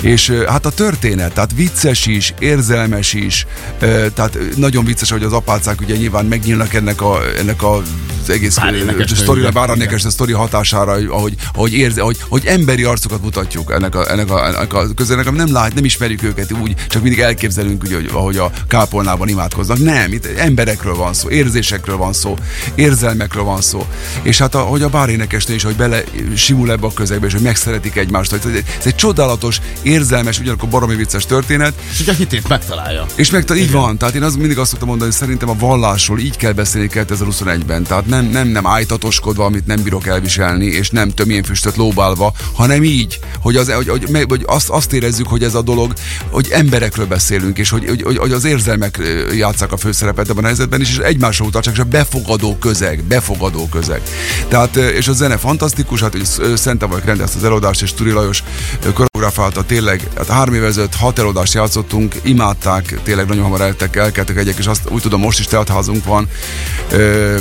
És 0.01 0.31
hát 0.31 0.67
a 0.67 0.71
történet, 0.71 1.33
tehát 1.33 1.53
vicces 1.55 2.07
is, 2.07 2.35
érzelmes 2.39 3.13
is, 3.13 3.47
tehát 4.15 4.39
nagyon 4.57 4.85
vicces, 4.85 5.11
hogy 5.11 5.23
az 5.23 5.33
apácák 5.33 5.81
ugye 5.81 5.97
nyilván 5.97 6.27
megnyílnak 6.27 6.75
ennek 6.75 7.01
a, 7.01 7.21
ennek 7.39 7.63
a 7.63 7.83
az 8.23 8.31
egész 8.31 8.57
Bárénekes 8.57 9.11
sztori, 9.11 9.41
könyvben, 9.41 9.67
bárénekes 9.67 10.05
a 10.05 10.11
sztori 10.11 10.33
hatására, 10.33 10.93
hogy- 10.93 11.07
ahogy, 11.11 11.35
ahogy, 11.55 11.73
érze, 11.73 12.01
hogy, 12.03 12.17
hogy 12.29 12.47
emberi 12.47 12.85
arcokat 12.85 13.23
mutatjuk 13.23 13.73
ennek 13.73 13.95
a, 13.95 14.11
ennek 14.11 14.31
a, 14.31 14.47
ennek 14.47 14.73
a 14.73 14.95
közönnek, 14.95 15.27
ami 15.27 15.37
nem 15.37 15.53
lát, 15.53 15.75
nem 15.75 15.85
ismerjük 15.85 16.23
őket 16.23 16.53
úgy, 16.53 16.75
csak 16.89 17.03
mindig 17.03 17.21
elképzelünk, 17.21 17.83
ugye, 17.83 17.95
hogy, 17.95 18.11
ahogy 18.13 18.37
a 18.37 18.51
kápolnában 18.69 19.29
imádkoznak. 19.29 19.79
Nem, 19.79 20.13
itt 20.13 20.27
emberekről 20.27 20.95
van 20.95 21.15
szó, 21.15 21.31
érzésekről 21.31 21.97
van 21.97 22.13
szó, 22.13 22.37
érzelmekről 22.75 23.45
van 23.45 23.61
szó. 23.61 23.87
És 24.23 24.39
hát, 24.39 24.55
ahogy 24.55 24.83
a 24.83 24.89
bárénekesnél 24.89 25.57
is, 25.57 25.63
hogy 25.63 25.77
bele 25.77 26.03
simul 26.35 26.71
ebbe 26.71 26.87
a 26.87 26.93
közegbe, 26.93 27.27
és 27.27 27.33
hogy 27.33 27.43
megszeretik 27.43 27.97
egymást. 27.97 28.31
hogy 28.31 28.41
Ez 28.45 28.57
egy, 28.57 28.65
ez 28.79 28.87
egy 28.87 28.95
csodálatos, 28.95 29.61
érzelmes, 29.83 30.39
ugyanakkor 30.39 30.69
baromi 30.69 30.95
vicces 30.95 31.27
történet. 31.27 31.75
És 31.93 32.01
ugye 32.01 32.13
a 32.13 32.15
hitét 32.15 32.49
megtalálja. 32.49 33.07
És 33.15 33.31
meg 33.31 33.45
így 33.57 33.71
van, 33.71 33.99
tehát 33.99 34.15
én 34.15 34.23
az 34.23 34.37
mindig 34.37 34.59
azt 34.59 34.71
szoktam 34.71 34.89
mondani, 34.89 35.11
hogy 35.11 35.21
szerintem 35.21 35.49
a 35.49 35.57
vallásról 35.59 36.19
így 36.19 36.37
kell 36.37 36.53
beszélni 36.53 36.89
2021-ben. 36.93 37.83
Tehát 37.83 38.07
nem, 38.13 38.27
nem, 38.31 38.49
nem 38.49 38.67
ájtatoskodva, 38.67 39.45
amit 39.45 39.67
nem 39.67 39.83
bírok 39.83 40.07
elviselni, 40.07 40.67
és 40.67 40.91
nem 40.91 41.11
tömjén 41.11 41.43
füstöt 41.43 41.77
lóbálva, 41.77 42.33
hanem 42.53 42.83
így, 42.83 43.19
hogy, 43.41 43.57
az, 43.57 43.73
hogy, 43.73 43.89
hogy, 43.89 44.25
hogy 44.29 44.43
azt, 44.47 44.69
azt 44.69 44.93
érezzük, 44.93 45.27
hogy 45.27 45.43
ez 45.43 45.55
a 45.55 45.63
dolog, 45.63 45.93
hogy 46.31 46.49
emberekről 46.51 47.07
beszélünk, 47.07 47.59
és 47.59 47.71
hogy, 47.71 47.87
hogy, 48.05 48.17
hogy, 48.17 48.33
az 48.33 48.45
érzelmek 48.45 49.01
játszák 49.37 49.73
a 49.73 49.77
főszerepet 49.77 50.29
ebben 50.29 50.45
a 50.45 50.47
helyzetben 50.47 50.81
is, 50.81 50.91
és 50.91 50.99
egymásra 50.99 51.45
utaltság, 51.45 51.75
és 51.75 51.81
a 51.81 51.85
befogadó 51.85 52.57
közeg, 52.57 53.03
befogadó 53.05 53.69
közeg. 53.69 54.03
Tehát, 54.49 54.77
és 54.77 55.09
a 55.09 55.13
zene 55.13 55.37
fantasztikus, 55.37 56.01
hát 56.01 56.13
hogy 56.13 56.25
Sz- 56.25 56.57
Szente 56.57 56.87
vagy 56.87 57.05
rendezte 57.05 57.39
az 57.39 57.45
előadást, 57.45 57.83
és 57.83 57.95
Turi 57.95 58.11
Lajos 58.11 58.43
koreografálta 58.95 59.63
tényleg, 59.65 60.09
hát 60.17 60.27
három 60.27 60.55
évvel 60.55 60.69
ezelőtt 60.69 60.95
hat 60.95 61.19
előadást 61.19 61.55
játszottunk, 61.55 62.15
imádták, 62.23 63.01
tényleg 63.03 63.27
nagyon 63.27 63.43
hamar 63.43 63.61
eltek, 63.61 63.97
elkeltek 63.97 64.37
egyek, 64.37 64.59
és 64.59 64.67
azt 64.67 64.89
úgy 64.91 65.03
tudom, 65.03 65.21
most 65.21 65.39
is 65.39 65.47
teltházunk 65.47 66.05
van. 66.05 66.29
Ö, 66.91 67.39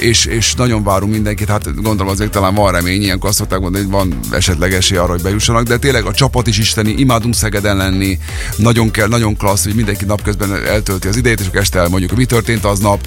és, 0.00 0.24
és 0.24 0.54
nagyon 0.54 0.82
várunk 0.84 1.12
mindenkit, 1.12 1.48
hát 1.48 1.82
gondolom 1.82 2.12
azért 2.12 2.30
talán 2.30 2.54
van 2.54 2.72
remény, 2.72 3.02
ilyenkor 3.02 3.28
azt 3.28 3.38
szokták 3.38 3.60
mondani, 3.60 3.84
hogy 3.84 3.92
van 3.92 4.18
esetleg 4.30 4.72
esély 4.72 4.98
arra, 4.98 5.12
hogy 5.12 5.22
bejussanak, 5.22 5.62
de 5.62 5.76
tényleg 5.76 6.04
a 6.04 6.12
csapat 6.12 6.46
is 6.46 6.58
isteni, 6.58 6.94
imádunk 6.96 7.34
Szegeden 7.34 7.76
lenni, 7.76 8.18
nagyon 8.56 8.90
kell, 8.90 9.08
nagyon 9.08 9.36
klassz, 9.36 9.64
hogy 9.64 9.74
mindenki 9.74 10.04
napközben 10.04 10.66
eltölti 10.66 11.08
az 11.08 11.16
idejét, 11.16 11.40
és 11.40 11.46
akkor 11.46 11.60
este 11.60 11.78
elmondjuk, 11.78 12.10
hogy 12.10 12.18
mi 12.18 12.24
történt 12.24 12.64
aznap, 12.64 13.06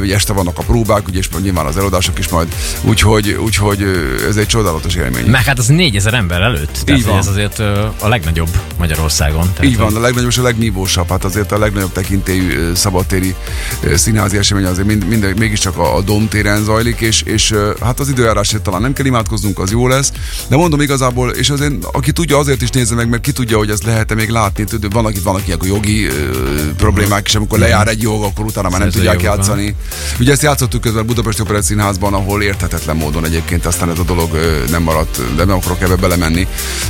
ugye 0.00 0.14
este 0.14 0.32
vannak 0.32 0.58
a 0.58 0.62
próbák, 0.62 1.08
ugye, 1.08 1.18
és 1.18 1.28
nyilván 1.42 1.66
az 1.66 1.76
előadások 1.76 2.18
is 2.18 2.28
majd, 2.28 2.48
úgyhogy, 2.82 3.30
úgyhogy 3.30 3.82
ez 4.28 4.36
egy 4.36 4.46
csodálatos 4.46 4.94
élmény. 4.94 5.26
Meg 5.26 5.44
hát 5.44 5.58
az 5.58 5.66
4000 5.66 6.14
ember 6.14 6.40
előtt. 6.40 6.78
Tehát, 6.84 7.00
Így 7.00 7.06
van. 7.06 7.18
ez 7.18 7.26
azért 7.26 7.58
a 7.98 8.08
legnagyobb 8.08 8.48
Magyarországon. 8.78 9.52
Tehát, 9.52 9.64
Így 9.64 9.76
van, 9.76 9.96
a 9.96 10.00
legnagyobb 10.00 10.30
és 10.30 10.38
a 10.38 10.42
legnívósabb, 10.42 11.08
hát 11.08 11.24
azért 11.24 11.52
a 11.52 11.58
legnagyobb 11.58 11.92
tekintélyű 11.92 12.74
szabadtéri 12.74 13.34
színházi 13.94 14.36
esemény 14.36 14.64
azért 14.64 14.86
mind, 14.86 15.08
mind, 15.08 15.38
mégiscsak 15.38 15.67
a, 15.76 15.96
a 15.96 16.00
Dom 16.00 16.28
téren 16.28 16.64
zajlik, 16.64 17.00
és, 17.00 17.22
és 17.22 17.54
hát 17.82 18.00
az 18.00 18.08
időjárásért 18.08 18.62
talán 18.62 18.80
nem 18.80 18.92
kell 18.92 19.06
imádkoznunk, 19.06 19.58
az 19.58 19.70
jó 19.70 19.88
lesz, 19.88 20.12
de 20.48 20.56
mondom 20.56 20.80
igazából, 20.80 21.30
és 21.30 21.50
azért 21.50 21.72
aki 21.92 22.12
tudja, 22.12 22.38
azért 22.38 22.62
is 22.62 22.70
nézze 22.70 22.94
meg, 22.94 23.08
mert 23.08 23.22
ki 23.22 23.32
tudja, 23.32 23.56
hogy 23.58 23.70
ezt 23.70 23.84
lehet-e 23.84 24.14
még 24.14 24.28
látni, 24.28 24.64
Tudod, 24.64 24.92
vannak 24.92 25.16
itt 25.16 25.22
vannak 25.22 25.46
ilyen 25.46 25.58
jogi 25.62 26.04
ö, 26.04 26.10
problémák 26.76 27.26
is, 27.26 27.34
amikor 27.34 27.58
lejár 27.58 27.88
egy 27.88 28.02
jog, 28.02 28.22
akkor 28.22 28.44
utána 28.44 28.68
már 28.68 28.78
nem 28.80 28.90
tudják 28.90 29.20
Szerzőjogok, 29.20 29.38
játszani. 29.46 29.74
Ugye 30.20 30.32
ezt 30.32 30.42
játszottuk 30.42 30.80
közben 30.80 31.02
a 31.02 31.04
Budapesti 31.06 31.40
Operett 31.42 31.62
Színházban, 31.62 32.14
ahol 32.14 32.42
érthetetlen 32.42 32.96
módon 32.96 33.24
egyébként 33.24 33.66
aztán 33.66 33.90
ez 33.90 33.98
a 33.98 34.02
dolog 34.02 34.34
ö, 34.34 34.62
nem 34.70 34.82
maradt, 34.82 35.34
de 35.36 35.44
nem 35.44 35.56
akarok 35.56 35.80
ebbe 35.80 35.96
belemenni, 35.96 36.46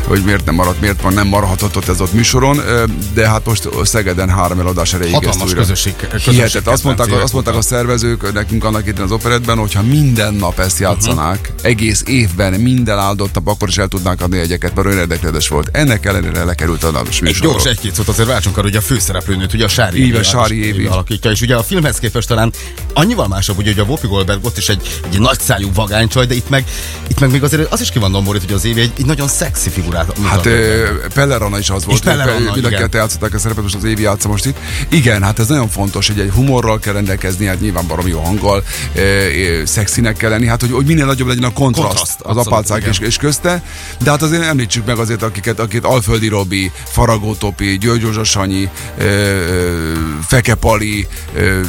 hogy 0.06 0.22
miért 0.24 0.44
nem 0.44 0.54
maradt, 0.54 0.80
miért 0.80 1.02
van, 1.02 1.12
nem 1.12 1.26
maradhatott 1.26 1.76
ott 1.76 1.88
ez 1.88 2.00
ott 2.00 2.12
műsoron, 2.12 2.58
ö, 2.58 2.84
de 3.14 3.28
hát 3.28 3.46
most 3.46 3.68
Szegeden 3.82 4.28
három 4.28 4.60
eladás 4.60 4.92
erejéig 4.94 5.14
ezt 5.14 5.22
Hatalmas 5.24 5.48
újra. 5.48 5.60
közösség- 5.60 5.94
Hihetet. 6.24 6.68
Azt 6.68 6.84
mondták, 6.84 7.12
azt 7.22 7.32
mondták 7.32 7.54
a 7.54 7.62
szervezők 7.62 8.32
nekünk 8.32 8.64
annak 8.68 8.86
idején 8.86 9.04
az 9.04 9.12
operetben, 9.12 9.56
hogyha 9.58 9.82
minden 9.82 10.34
nap 10.34 10.58
ezt 10.58 10.78
játszanák, 10.78 11.38
uh-huh. 11.40 11.54
egész 11.62 12.02
évben 12.06 12.52
minden 12.60 12.98
áldott 12.98 13.34
nap, 13.34 13.46
akkor 13.46 13.68
is 13.68 13.78
el 13.78 13.88
tudnánk 13.88 14.20
adni 14.20 14.38
egyeket, 14.38 14.74
mert 14.74 14.86
olyan 14.86 14.98
érdeklődés 14.98 15.48
volt. 15.48 15.68
Ennek 15.72 16.06
ellenére 16.06 16.44
lekerült 16.44 16.84
a 16.84 17.00
Egy 17.10 17.22
műsorról. 17.22 17.52
gyors 17.52 17.64
egy-két 17.64 17.94
szót 17.94 18.08
azért 18.08 18.28
váltsunk 18.28 18.56
arra, 18.56 18.66
hogy 18.66 18.76
a 18.76 18.80
főszereplőnőt, 18.80 19.54
ugye 19.54 19.64
a 19.64 19.68
Sári 19.68 20.06
Évi 20.06 20.22
Sári 20.22 20.64
Évi. 20.66 20.86
alakítja, 20.86 21.30
és 21.30 21.40
ugye 21.40 21.56
a 21.56 21.62
filmhez 21.62 21.98
képest 21.98 22.28
talán 22.28 22.52
annyival 22.94 23.28
másabb, 23.28 23.58
ugye, 23.58 23.70
hogy 23.70 23.80
a 23.80 23.84
Whoopi 23.84 24.06
Goldberg 24.06 24.44
ott 24.44 24.56
is 24.58 24.68
egy, 24.68 25.00
egy 25.12 25.20
nagyszájú 25.20 25.70
vagánycsaj, 25.74 26.26
de 26.26 26.34
itt 26.34 26.48
meg, 26.48 26.64
itt 27.08 27.20
meg 27.20 27.30
még 27.30 27.42
azért 27.42 27.72
az 27.72 27.80
is 27.80 27.90
ki 27.90 27.98
van 27.98 28.12
domborít, 28.12 28.42
hogy 28.42 28.52
az 28.52 28.64
Évi 28.64 28.80
egy, 28.80 28.92
egy 28.98 29.06
nagyon 29.06 29.28
szexi 29.28 29.70
figurát 29.70 30.06
mutat 30.18 30.30
Hát 30.32 30.42
be. 30.42 30.50
ö, 30.50 30.88
Peller 31.14 31.42
Anna 31.42 31.58
is 31.58 31.70
az 31.70 31.84
volt. 31.84 32.02
Peller 32.02 32.28
Anna, 32.28 32.52
Mind 32.52 32.64
a 32.64 32.68
igen. 32.68 32.80
kettő 32.80 32.98
játszották 32.98 33.34
a 33.34 33.38
szerepet, 33.38 33.62
most 33.62 33.74
az 33.74 33.84
Évi 33.84 34.02
játsza 34.02 34.28
most 34.28 34.46
itt. 34.46 34.56
Igen, 34.88 35.22
hát 35.22 35.38
ez 35.38 35.48
nagyon 35.48 35.68
fontos, 35.68 36.06
hogy 36.06 36.20
egy 36.20 36.30
humorral 36.30 36.78
kell 36.78 36.92
rendelkezni, 36.92 37.46
hát 37.46 37.60
nyilván 37.60 37.86
baromi 37.86 38.10
jó 38.10 38.20
hanggal, 38.20 38.57
ö, 38.94 39.00
ö, 39.00 39.64
szexinek 39.64 40.16
kell 40.16 40.30
lenni, 40.30 40.46
hát 40.46 40.60
hogy, 40.60 40.70
hogy 40.70 40.86
minél 40.86 41.06
nagyobb 41.06 41.28
legyen 41.28 41.44
a 41.44 41.52
kontraszt, 41.52 41.86
Kontraszt, 41.88 42.20
az 42.20 42.36
apácák 42.36 42.84
és, 42.84 42.98
és 42.98 43.16
közte. 43.16 43.62
De 44.02 44.10
hát 44.10 44.22
azért 44.22 44.42
említsük 44.42 44.86
meg 44.86 44.98
azért, 44.98 45.22
akiket, 45.22 45.60
akit 45.60 45.84
Alföldi 45.84 46.28
Robi, 46.28 46.70
Faragó 46.84 47.34
Topi, 47.34 47.78
György 47.78 48.00
Zsuzsa 48.00 48.24
Sanyi, 48.24 48.68
ö, 48.98 49.04
ö, 49.04 49.92
Feke 50.26 50.54
Pali, 50.54 51.06
ö, 51.34 51.60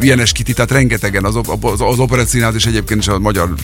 Jenes 0.00 0.32
Kiti, 0.32 0.52
tehát 0.52 0.70
rengetegen 0.70 1.24
az, 1.24 1.36
az, 1.60 1.80
az 1.80 1.98
operett 1.98 2.28
színház 2.28 2.54
és 2.54 2.66
egyébként 2.66 3.00
is 3.00 3.08
a 3.08 3.18
magyar 3.18 3.54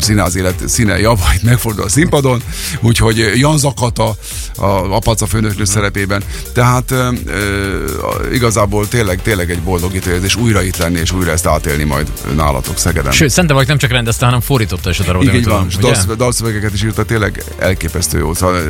színház 0.00 0.36
élet 0.36 0.68
színe 0.68 0.98
javait 0.98 1.42
megfordul 1.42 1.84
a 1.84 1.88
színpadon, 1.88 2.42
úgyhogy 2.80 3.32
Jan 3.34 3.58
Zakata 3.58 4.14
a 4.56 4.66
Apaca 4.66 5.26
főnöklő 5.26 5.64
szerepében. 5.64 6.22
Tehát 6.52 6.90
ö, 6.90 7.08
ö, 7.26 8.32
igazából 8.32 8.88
tényleg, 8.88 9.22
tényleg 9.22 9.50
egy 9.50 9.60
boldogító 9.60 10.10
érzés 10.10 10.36
újra 10.36 10.62
itt 10.62 10.76
lenni 10.76 10.98
és 11.00 11.12
újra 11.12 11.30
ezt 11.30 11.46
átélni 11.46 11.84
majd 11.84 12.12
nálatok 12.34 12.78
Szegeden. 12.78 13.12
Sőt, 13.12 13.30
Szente 13.30 13.54
vagy 13.54 13.66
nem 13.66 13.78
csak 13.78 13.90
rendezte, 13.90 14.24
hanem 14.24 14.40
fordította 14.40 14.90
is 14.90 14.98
a 14.98 15.04
darabot. 15.04 15.34
Így 15.34 15.44
van, 15.44 15.68
tudom, 15.68 15.92
dalszövegeket 16.16 16.72
is 16.72 16.82
írta, 16.82 17.04
tényleg 17.04 17.44
elképesztő 17.58 18.18
jó. 18.18 18.34
Szóval, 18.34 18.62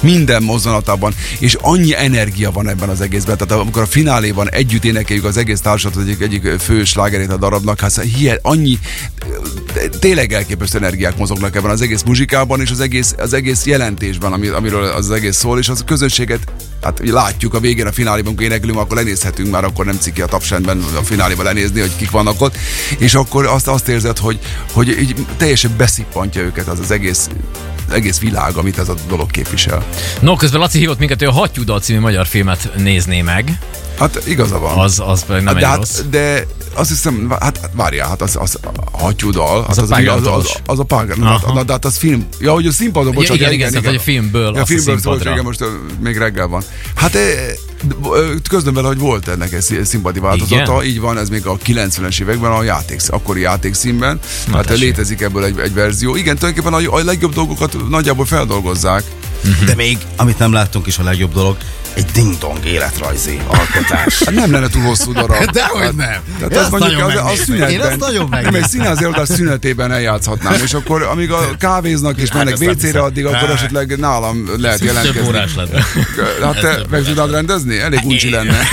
minden 0.00 0.42
mozzanatában, 0.42 1.14
és 1.38 1.56
annyi 1.60 1.96
energia 1.96 2.50
van 2.50 2.68
ebben 2.68 2.88
az 2.88 3.00
egészben. 3.00 3.36
Tehát 3.36 3.62
amikor 3.62 3.82
a 3.82 3.86
fináléban 3.86 4.50
együtt 4.50 4.84
énekeljük 4.84 5.24
az 5.24 5.36
egész 5.36 5.60
társat, 5.60 5.96
egyik, 5.96 6.20
egyik 6.20 6.46
fő 6.58 6.84
slágerét 6.84 7.30
a 7.30 7.36
darabnak, 7.36 7.80
hát 7.80 8.00
hihet, 8.00 8.38
annyi, 8.42 8.78
tényleg 9.98 10.32
elképesztő 10.32 10.78
energiák 10.78 11.16
mozognak 11.16 11.56
ebben 11.56 11.70
az 11.70 11.80
egész 11.80 12.02
muzsikában, 12.02 12.60
és 12.60 12.70
az 12.70 12.80
egész, 12.80 13.14
az 13.18 13.32
egész 13.32 13.66
jelentésben, 13.66 14.32
ami, 14.32 14.48
amiről 14.48 14.84
az 14.84 15.10
egész 15.10 15.36
szól, 15.36 15.58
és 15.58 15.68
az 15.68 15.80
a 15.80 15.84
közönséget 15.84 16.40
Hát 16.82 17.00
látjuk 17.08 17.54
a 17.54 17.60
végén 17.60 17.86
a 17.86 17.92
fináléban, 17.92 18.26
amikor 18.26 18.44
énekelünk, 18.44 18.78
akkor 18.78 18.96
lenézhetünk 18.96 19.50
már, 19.50 19.64
akkor 19.64 19.84
nem 19.84 19.98
ciki 19.98 20.22
a 20.22 20.26
tapsendben 20.26 20.84
a 20.96 21.02
fináléban 21.02 21.44
lenézni, 21.44 21.80
hogy 21.80 21.96
kik 21.96 22.10
vannak 22.10 22.40
ott, 22.40 22.56
és 22.98 23.14
akkor 23.14 23.46
azt, 23.46 23.68
azt 23.68 23.88
érzed, 23.88 24.18
hogy, 24.18 24.38
hogy 24.72 24.88
így 24.88 25.26
teljesen 25.36 25.74
beszippantja 25.76 26.42
őket 26.42 26.66
az 26.66 26.78
az 26.78 26.90
egész 26.90 27.28
egész 27.92 28.18
világ, 28.18 28.56
amit 28.56 28.78
ez 28.78 28.88
a 28.88 28.94
dolog 29.08 29.30
képvisel. 29.30 29.84
No, 30.20 30.36
közben 30.36 30.60
Laci 30.60 30.78
hívott 30.78 30.98
minket, 30.98 31.18
hogy 31.18 31.28
a 31.28 31.32
Hattyúdal 31.32 31.80
című 31.80 32.00
magyar 32.00 32.26
filmet 32.26 32.70
nézné 32.76 33.22
meg. 33.22 33.58
Hát 33.98 34.22
igaza 34.26 34.58
van. 34.58 34.78
Az, 34.78 35.02
az 35.06 35.24
pedig 35.24 35.42
nem 35.44 35.54
de, 35.54 35.60
egy 35.60 35.66
hát, 35.66 35.76
rossz. 35.76 36.00
de 36.10 36.46
azt 36.74 36.88
hiszem, 36.88 37.32
hát 37.40 37.70
várjál, 37.74 38.08
hát 38.08 38.22
az, 38.22 38.36
az 38.40 38.58
a 38.62 38.98
hattyúdal, 38.98 39.64
hát 39.68 39.78
a 39.78 39.82
az, 39.82 39.90
az, 39.90 40.06
az, 40.06 40.26
az, 40.26 40.52
az 40.66 40.78
a 40.78 40.82
págán, 40.82 41.18
na, 41.18 41.62
de 41.62 41.72
hát 41.72 41.84
az 41.84 41.96
film, 41.96 42.26
ja, 42.40 42.52
hogy 42.52 42.66
a 42.66 42.70
színpadon, 42.70 43.12
Ja, 43.12 43.18
bocsánat, 43.18 43.40
igen, 43.40 43.52
igen, 43.52 43.70
tehát, 43.70 43.86
hogy 43.86 43.94
a 43.94 44.00
filmből 44.00 44.54
ja, 44.54 44.62
a 44.62 44.66
filmből 44.66 44.98
színpadra. 44.98 45.30
igen, 45.30 45.44
most 45.44 45.64
még 46.00 46.16
reggel 46.16 46.46
van. 46.46 46.62
Hát 46.96 47.14
eh, 47.14 47.54
ö, 48.12 48.34
közlöm 48.48 48.74
vele, 48.74 48.86
hogy 48.86 48.98
volt 48.98 49.28
ennek 49.28 49.52
egy 49.52 49.62
szí- 49.62 49.86
színpadi 49.86 50.18
változata, 50.20 50.62
Igen? 50.82 50.84
így 50.84 51.00
van, 51.00 51.18
ez 51.18 51.28
még 51.28 51.46
a 51.46 51.56
90-es 51.56 52.20
években 52.20 52.52
a 52.52 52.62
játék, 52.62 53.00
akkori 53.06 53.40
játékszínben, 53.40 54.20
hát 54.52 54.78
létezik 54.78 55.20
ebből 55.20 55.44
egy, 55.44 55.58
egy 55.58 55.74
verzió. 55.74 56.16
Igen, 56.16 56.36
tulajdonképpen 56.36 56.84
a, 56.84 56.96
a 56.96 57.04
legjobb 57.04 57.34
dolgokat 57.34 57.88
nagyjából 57.88 58.24
feldolgozzák, 58.26 59.02
De 59.66 59.74
még, 59.74 59.98
amit 60.16 60.38
nem 60.38 60.52
láttunk 60.52 60.86
is 60.86 60.98
a 60.98 61.02
legjobb 61.02 61.32
dolog, 61.32 61.56
egy 61.94 62.04
ding-dong 62.12 62.64
életrajzi 62.64 63.40
alkotás. 63.46 64.22
Hát 64.24 64.34
nem 64.34 64.52
lenne 64.52 64.68
túl 64.68 64.82
hosszú 64.82 65.12
darab. 65.12 65.44
Dehogy 65.50 65.80
Hát- 65.82 65.96
nem. 65.96 66.20
Tehát 66.38 66.52
Én 66.52 66.58
az 66.58 66.62
azt 66.64 66.70
mondjuk 66.70 67.00
az, 67.02 67.08
az 67.08 67.14
megnézném. 67.14 67.44
szünetben. 67.44 67.70
Én 67.70 67.80
azt 67.80 67.98
nagyon 67.98 68.28
Nem, 68.30 68.54
egy 68.54 68.64
előadás 68.96 69.28
szünetében 69.28 69.92
eljátszhatnám, 69.92 70.54
és 70.64 70.74
akkor 70.74 71.02
amíg 71.02 71.30
a 71.30 71.50
kávéznak 71.58 72.18
és 72.20 72.28
Hát 72.28 72.44
mennek 72.44 72.60
WC-re 72.60 73.00
addig, 73.02 73.24
akkor 73.26 73.38
Hát. 73.38 73.50
esetleg 73.50 73.98
nálam 73.98 74.50
lehet 74.58 74.78
Több 74.78 74.86
jelentkezni. 74.86 75.28
órás 75.28 75.54
lenne. 75.54 75.84
Hát 76.42 76.60
te 76.60 76.78
meg 76.90 77.02
tudnád 77.02 77.30
rendezni? 77.30 77.78
Elég 77.78 78.00
uncsi 78.04 78.30
lenne. 78.30 78.58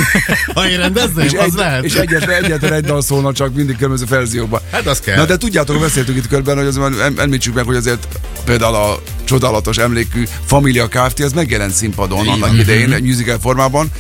Ha 0.54 0.68
én 0.70 0.78
rendezném, 0.78 1.26
És, 1.26 1.34
az 1.34 1.44
egy, 1.46 1.54
lehet. 1.54 1.84
és 1.84 1.96
egyetlen, 1.96 2.44
egyetlen 2.44 2.74
egy 2.74 2.84
dal 2.84 3.02
szólna 3.02 3.34
csak 3.34 3.54
mindig 3.54 3.76
különböző 3.76 4.06
verziókban. 4.10 4.62
Hát 4.72 4.86
az 4.88 5.00
kell. 5.00 5.16
Na 5.18 5.26
de 5.26 5.38
tudjátok, 5.38 5.80
beszéltünk 5.80 6.18
itt 6.18 6.28
körben, 6.28 6.58
hogy 6.58 6.66
azért 6.66 7.00
em- 7.00 7.20
említsük 7.20 7.54
meg, 7.54 7.66
hogy 7.66 7.76
azért 7.76 8.08
például 8.46 8.76
a 8.76 9.02
csodálatos 9.24 9.78
emlékű 9.78 10.24
Familia 10.46 10.88
Kft. 10.88 11.20
az 11.20 11.34
megjelent 11.34 11.74
színpadon 11.74 12.28
annak 12.28 12.58
idején, 12.60 12.92
egy 12.92 13.04
musical 13.04 13.38
formában, 13.40 13.92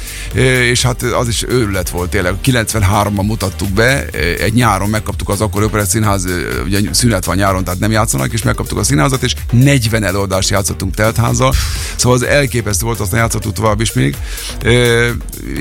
és 0.69 0.81
hát 0.81 1.01
az 1.01 1.27
is 1.27 1.43
őrület 1.47 1.89
volt 1.89 2.09
tényleg. 2.09 2.35
93-ban 2.45 3.25
mutattuk 3.25 3.69
be, 3.69 4.05
egy 4.39 4.53
nyáron 4.53 4.89
megkaptuk 4.89 5.29
az 5.29 5.41
akkori 5.41 5.65
operett 5.65 5.89
színház, 5.89 6.25
ugye 6.65 6.79
szünet 6.91 7.25
van 7.25 7.35
nyáron, 7.35 7.63
tehát 7.63 7.79
nem 7.79 7.91
játszanak, 7.91 8.33
és 8.33 8.43
megkaptuk 8.43 8.77
a 8.77 8.83
színházat, 8.83 9.23
és 9.23 9.33
40 9.51 10.03
előadást 10.03 10.49
játszottunk 10.49 10.95
teltházzal, 10.95 11.53
szóval 11.95 12.17
az 12.17 12.23
elképesztő 12.23 12.85
volt, 12.85 12.99
aztán 12.99 13.19
játszottunk 13.19 13.55
tovább 13.55 13.81
is 13.81 13.93
még. 13.93 14.15
E, 14.63 14.69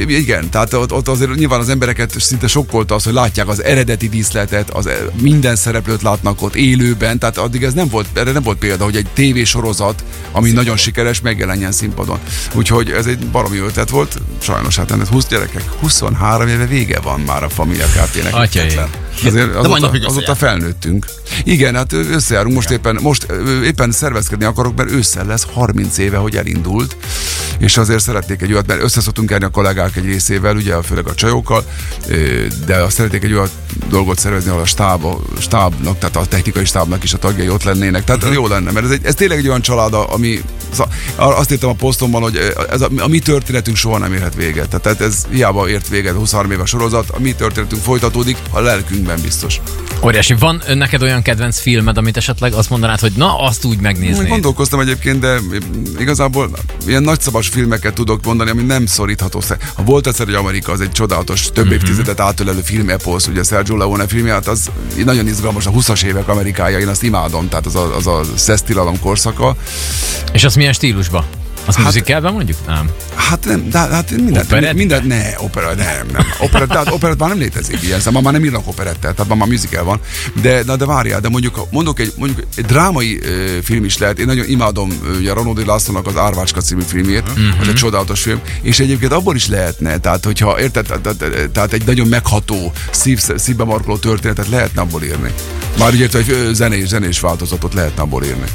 igen, 0.06 0.50
tehát 0.50 0.72
ott, 0.72 0.92
ott 0.92 1.08
azért 1.08 1.34
nyilván 1.34 1.60
az 1.60 1.68
embereket 1.68 2.20
szinte 2.20 2.46
sokkolta 2.46 2.94
az, 2.94 3.04
hogy 3.04 3.12
látják 3.12 3.48
az 3.48 3.62
eredeti 3.62 4.08
díszletet, 4.08 4.70
az 4.70 4.88
minden 5.20 5.56
szereplőt 5.56 6.02
látnak 6.02 6.42
ott 6.42 6.56
élőben, 6.56 7.18
tehát 7.18 7.38
addig 7.38 7.62
ez 7.62 7.72
nem 7.72 7.88
volt, 7.88 8.06
erre 8.14 8.32
nem 8.32 8.42
volt 8.42 8.58
példa, 8.58 8.84
hogy 8.84 8.96
egy 8.96 9.06
tévésorozat, 9.52 10.04
ami 10.32 10.50
nagyon 10.50 10.76
sikeres, 10.76 11.20
megjelenjen 11.20 11.72
színpadon. 11.72 12.18
Úgyhogy 12.54 12.90
ez 12.90 13.06
egy 13.06 13.26
baromi 13.26 13.58
ötlet 13.58 13.90
volt, 13.90 14.18
sajnos 14.38 14.76
hát 14.76 14.90
ennek 14.90 15.06
20 15.06 15.26
gyerekek, 15.26 15.62
23 15.80 16.48
éve 16.48 16.66
vége 16.66 17.00
van 17.00 17.20
már 17.20 17.44
a 17.44 17.48
Familia 17.48 17.86
Kft-nek. 17.86 18.34
Azért 19.24 19.54
azóta, 19.54 19.90
azóta 20.02 20.34
felnőttünk. 20.34 21.06
Igen, 21.44 21.74
hát 21.74 21.92
összejárunk 21.92 22.54
most 22.54 22.70
éppen, 22.70 22.98
most 23.00 23.26
éppen 23.64 23.90
szervezkedni 23.90 24.44
akarok, 24.44 24.76
mert 24.76 24.90
ősszel 24.90 25.26
lesz 25.26 25.46
30 25.52 25.98
éve, 25.98 26.16
hogy 26.16 26.36
elindult, 26.36 26.96
és 27.58 27.76
azért 27.76 28.02
szeretnék 28.02 28.42
egy 28.42 28.52
olyat, 28.52 28.66
mert 28.66 28.82
összeszoktunk 28.82 29.30
járni 29.30 29.44
a 29.44 29.48
kollégák 29.48 29.96
egy 29.96 30.04
részével, 30.04 30.56
ugye 30.56 30.82
főleg 30.82 31.06
a 31.06 31.14
csajokkal, 31.14 31.64
de 32.66 32.76
azt 32.76 32.96
szeretnék 32.96 33.22
egy 33.22 33.32
olyan 33.32 33.48
dolgot 33.88 34.18
szervezni, 34.18 34.50
ahol 34.50 34.62
a 34.62 34.66
stáb, 34.66 35.04
a 35.04 35.18
stábnak, 35.40 35.98
tehát 35.98 36.16
a 36.16 36.26
technikai 36.26 36.64
stábnak 36.64 37.04
is 37.04 37.14
a 37.14 37.18
tagjai 37.18 37.48
ott 37.48 37.62
lennének. 37.62 38.04
Tehát 38.04 38.22
Mhm. 38.24 38.32
jó 38.32 38.46
lenne, 38.46 38.70
mert 38.70 38.84
ez, 38.86 38.90
egy, 38.90 39.04
ez 39.04 39.14
tényleg 39.14 39.38
egy 39.38 39.48
olyan 39.48 39.60
család, 39.62 39.94
ami 39.94 40.40
azt 41.16 41.52
írtam 41.52 41.70
a 41.70 41.74
posztomban, 41.74 42.22
hogy 42.22 42.52
ez 42.70 42.80
a, 42.80 42.88
a 42.98 43.08
mi 43.08 43.18
történetünk 43.18 43.76
soha 43.76 43.98
nem 43.98 44.12
érhet 44.12 44.34
véget. 44.34 44.68
Tehát- 44.80 45.00
ez 45.00 45.24
hiába 45.30 45.68
ért 45.68 45.88
véget 45.88 46.14
23 46.14 46.50
éves 46.50 46.68
sorozat, 46.68 47.08
a 47.10 47.20
mi 47.20 47.32
történetünk 47.34 47.82
folytatódik, 47.82 48.36
a 48.50 48.60
lelkünkben 48.60 49.20
biztos. 49.22 49.60
Óriási. 50.04 50.34
Van 50.34 50.62
neked 50.74 51.02
olyan 51.02 51.22
kedvenc 51.22 51.58
filmed, 51.60 51.96
amit 51.96 52.16
esetleg 52.16 52.52
azt 52.52 52.70
mondanád, 52.70 53.00
hogy 53.00 53.12
na, 53.16 53.38
azt 53.38 53.64
úgy 53.64 53.78
megnéznéd? 53.80 54.28
Gondolkoztam 54.28 54.80
egyébként, 54.80 55.20
de 55.20 55.38
igazából 55.98 56.50
ilyen 56.86 57.02
nagyszabas 57.02 57.48
filmeket 57.48 57.94
tudok 57.94 58.24
mondani, 58.24 58.50
ami 58.50 58.62
nem 58.62 58.86
szorítható. 58.86 59.42
Ha 59.74 59.82
volt 59.82 60.06
egyszer 60.06 60.28
egy 60.28 60.34
Amerika, 60.34 60.72
az 60.72 60.80
egy 60.80 60.92
csodálatos, 60.92 61.46
több 61.52 61.64
Mhm. 61.64 61.74
évtizedet 61.74 62.20
átölelő 62.20 62.60
film 62.64 62.88
eposz, 62.88 63.26
ugye 63.26 63.42
Sergio 63.42 63.76
Leone 63.76 64.06
filmje, 64.06 64.32
hát 64.32 64.46
az 64.48 64.70
nagyon 65.04 65.26
izgalmas, 65.26 65.66
a 65.66 65.70
20-as 65.70 66.02
évek 66.04 66.28
Amerikája, 66.28 66.78
én 66.78 66.88
azt 66.88 67.02
imádom, 67.02 67.48
tehát 67.48 67.66
az 67.66 67.74
a, 67.74 67.96
az 67.96 68.06
a 68.06 68.20
szesztilalom 68.34 69.00
korszaka. 69.00 69.56
És 70.32 70.44
az 70.44 70.54
milyen 70.62 70.74
stílusban? 70.74 71.41
Az 71.66 71.76
hát, 71.76 71.84
musicalben 71.84 72.32
mondjuk? 72.32 72.58
Nem. 72.66 72.90
Hát 73.14 73.44
nem, 73.44 73.68
de 73.70 73.78
hát 73.78 74.10
mindent, 74.10 74.44
Operett? 74.44 74.74
mindent, 74.74 75.06
ne, 75.06 75.22
opera, 75.38 75.74
nem, 75.74 76.06
nem. 76.12 76.26
Operett, 76.40 76.68
tehát 76.68 76.90
operett 76.90 77.18
már 77.18 77.28
nem 77.28 77.38
létezik 77.38 77.82
ilyen, 77.82 78.00
szóval 78.00 78.22
már 78.22 78.32
nem 78.32 78.44
írnak 78.44 78.68
operettet, 78.68 79.14
tehát 79.14 79.28
már, 79.28 79.38
már 79.38 79.48
musical 79.48 79.84
van. 79.84 80.00
De, 80.42 80.62
na, 80.66 80.76
de 80.76 80.86
várjál, 80.86 81.20
de 81.20 81.28
mondjuk, 81.28 81.66
mondok 81.70 82.00
egy, 82.00 82.12
mondjuk 82.16 82.46
egy 82.56 82.64
drámai 82.64 83.20
ö, 83.22 83.58
film 83.62 83.84
is 83.84 83.98
lehet, 83.98 84.18
én 84.18 84.26
nagyon 84.26 84.48
imádom 84.48 84.90
ugye 85.18 85.32
Ronaldi 85.32 85.64
Lászlónak 85.64 86.06
az 86.06 86.16
Árvácska 86.16 86.60
című 86.60 86.82
filmjét, 86.86 87.28
uh-huh. 87.28 87.60
az 87.60 87.68
egy 87.68 87.74
csodálatos 87.74 88.20
film, 88.22 88.40
és 88.62 88.80
egyébként 88.80 89.12
abból 89.12 89.34
is 89.34 89.48
lehetne, 89.48 89.98
tehát 89.98 90.24
hogyha 90.24 90.60
érted, 90.60 90.86
tehát, 91.52 91.72
egy 91.72 91.84
nagyon 91.86 92.08
megható, 92.08 92.72
szív, 92.90 93.20
szívbe 93.36 93.64
markoló 93.64 93.96
történetet 93.96 94.48
lehetne 94.48 94.80
abból 94.80 95.02
írni. 95.02 95.32
Már 95.78 95.94
értem, 95.94 96.24
hogy 96.24 96.54
zenés, 96.54 96.88
zenés 96.88 97.20
változatot 97.20 97.74
lehetne 97.74 98.02
abból 98.02 98.24
írni. 98.24 98.46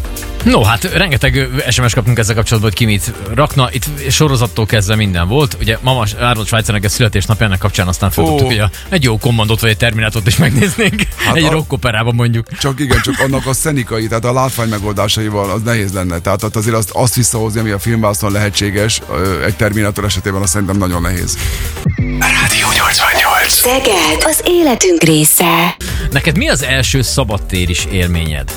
No, 0.44 0.64
hát 0.64 0.84
rengeteg 0.84 1.50
SMS 1.70 1.94
kaptunk 1.94 2.18
ezzel 2.18 2.36
kapcsolatban, 2.36 2.72
hogy 2.72 2.80
ki 2.80 2.86
mit 3.06 3.14
rakna. 3.36 3.70
Itt 3.72 4.10
sorozattól 4.12 4.66
kezdve 4.66 4.96
minden 4.96 5.28
volt. 5.28 5.58
Ugye 5.60 5.78
mama 5.82 6.06
Arnold 6.20 6.46
Schwarzenegger 6.48 6.92
születésnapjának 6.92 7.60
kapcsán 7.60 7.88
aztán 7.88 8.12
feldobtuk, 8.12 8.46
Ó. 8.46 8.50
hogy 8.50 8.60
a- 8.60 8.70
egy 8.90 9.04
jó 9.04 9.18
kommandot 9.18 9.60
vagy 9.60 9.70
egy 9.70 9.78
terminátort 9.78 10.28
is 10.28 10.38
megnéznénk. 10.38 11.02
Hát 11.16 11.36
egy 11.36 11.44
a- 11.44 11.52
rock 11.52 11.74
operában 11.74 12.16
mondjuk. 12.16 12.48
Csak 12.60 12.80
igen, 12.80 13.02
csak 13.02 13.20
annak 13.20 13.46
a 13.48 13.54
szenikai, 13.54 14.08
tehát 14.08 14.26
a 14.26 14.34
látvány 14.34 14.70
megoldásaival 14.70 15.50
az 15.50 15.62
nehéz 15.62 15.94
lenne. 15.94 16.20
Tehát 16.20 16.44
ott 16.44 16.56
azért 16.56 16.76
azt, 16.76 16.90
azt 16.94 17.16
visszahozni, 17.16 17.60
ami 17.60 17.70
a 17.70 17.80
filmvászon 17.80 18.32
lehetséges, 18.32 19.02
egy 19.46 19.56
Terminátor 19.56 20.04
esetében 20.04 20.42
azt 20.42 20.52
szerintem 20.52 20.78
nagyon 20.78 21.02
nehéz. 21.02 21.38
Rádió 22.20 22.68
88. 22.78 23.52
Szeged 23.52 24.24
az 24.24 24.42
életünk 24.46 25.04
része. 25.04 25.76
Neked 26.12 26.38
mi 26.38 26.50
az 26.50 26.64
első 26.64 27.02
szabadtéris 27.02 27.86
élményed? 27.92 28.52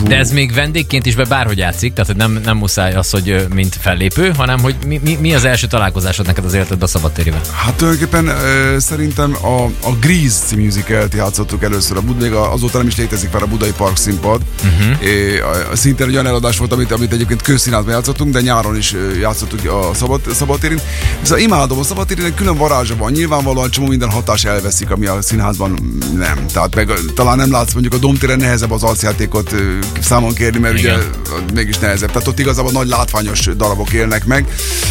De 0.00 0.16
ez 0.16 0.32
még 0.32 0.52
vendégként 0.54 1.06
is 1.06 1.14
be 1.14 1.24
bárhogy 1.24 1.58
játszik, 1.58 1.92
tehát 1.92 2.16
nem, 2.16 2.40
nem 2.44 2.56
muszáj 2.56 2.94
az, 2.94 3.10
hogy 3.10 3.46
mint 3.54 3.76
fellépő, 3.80 4.32
hanem 4.36 4.60
hogy 4.60 4.74
mi, 4.86 5.00
mi, 5.04 5.18
mi 5.20 5.34
az 5.34 5.44
első 5.44 5.66
találkozásod 5.66 6.26
neked 6.26 6.44
az 6.44 6.54
életedben 6.54 6.82
a 6.82 6.86
szabadtérivel? 6.86 7.40
Hát 7.54 7.74
tulajdonképpen 7.74 8.26
ö, 8.26 8.76
szerintem 8.78 9.36
a, 9.42 9.64
a 9.64 9.92
Grease 10.00 10.38
című 10.46 10.64
musicalt 10.64 11.14
játszottuk 11.14 11.62
először 11.62 11.96
a 11.96 12.00
Bud, 12.00 12.20
még 12.20 12.32
a- 12.32 12.52
azóta 12.52 12.78
nem 12.78 12.86
is 12.86 12.96
létezik 12.96 13.32
már 13.32 13.42
a 13.42 13.46
Budai 13.46 13.72
Park 13.76 13.96
színpad. 13.96 14.40
Uh-huh. 14.64 15.02
É, 15.06 15.42
szintén 15.72 16.06
egy 16.06 16.12
olyan 16.12 16.26
eladás 16.26 16.58
volt, 16.58 16.72
amit, 16.72 16.92
amit 16.92 17.12
egyébként 17.12 17.42
közszínházban 17.42 17.92
játszottunk, 17.92 18.32
de 18.32 18.40
nyáron 18.40 18.76
is 18.76 18.94
játszottuk 19.20 19.70
a 19.70 19.90
szabad, 19.94 20.20
szabadtérin. 20.34 20.80
Szóval 21.22 21.38
imádom, 21.38 21.78
a 21.78 21.82
szabadtérin 21.82 22.24
egy 22.24 22.34
külön 22.34 22.56
varázsa 22.56 22.96
van. 22.96 23.12
Nyilvánvalóan 23.12 23.70
csomó 23.70 23.86
minden 23.86 24.10
hatás 24.10 24.44
elveszik, 24.44 24.90
ami 24.90 25.06
a 25.06 25.22
színházban 25.22 25.98
nem. 26.16 26.46
Tehát 26.52 26.74
meg, 26.74 26.90
talán 27.14 27.36
nem 27.36 27.50
látsz 27.50 27.72
mondjuk 27.72 27.94
a 27.94 27.98
domtéren 27.98 28.38
nehezebb 28.38 28.70
az 28.70 28.82
arcjátékot 28.82 29.54
számon 30.00 30.34
kérni, 30.34 30.58
mert 30.58 30.78
Igen. 30.78 30.94
ugye 30.98 31.52
mégis 31.54 31.78
nehezebb. 31.78 32.10
Tehát 32.10 32.28
ott 32.28 32.38
igazából 32.38 32.72
nagy 32.72 32.88
látványos 32.88 33.48
darabok 33.56 33.92
élnek 33.92 34.24
meg, 34.24 34.46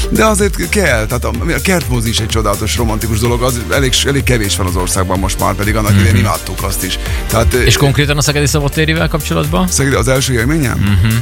de 0.09 0.25
azért 0.25 0.69
kell. 0.69 1.05
Tehát 1.05 1.23
a, 1.25 1.31
a 1.55 1.61
kertmozi 1.63 2.09
is 2.09 2.19
egy 2.19 2.27
csodálatos 2.27 2.77
romantikus 2.77 3.19
dolog, 3.19 3.41
az 3.41 3.61
elég, 3.71 3.93
elég 4.05 4.23
kevés 4.23 4.55
van 4.57 4.67
az 4.67 4.75
országban 4.75 5.19
most 5.19 5.39
már, 5.39 5.53
pedig 5.53 5.75
annak 5.75 5.99
idején 5.99 6.15
imádtuk 6.15 6.63
azt 6.63 6.83
is. 6.83 6.99
Tehát, 7.27 7.53
És 7.53 7.77
konkrétan 7.77 8.17
a 8.17 8.21
Szegedi 8.21 8.47
Szabadtérivel 8.47 9.07
kapcsolatban? 9.07 9.67
Szegedi 9.67 9.95
az 9.95 10.07
első 10.07 10.33
élményem? 10.33 10.79
Uh-huh. 10.79 11.13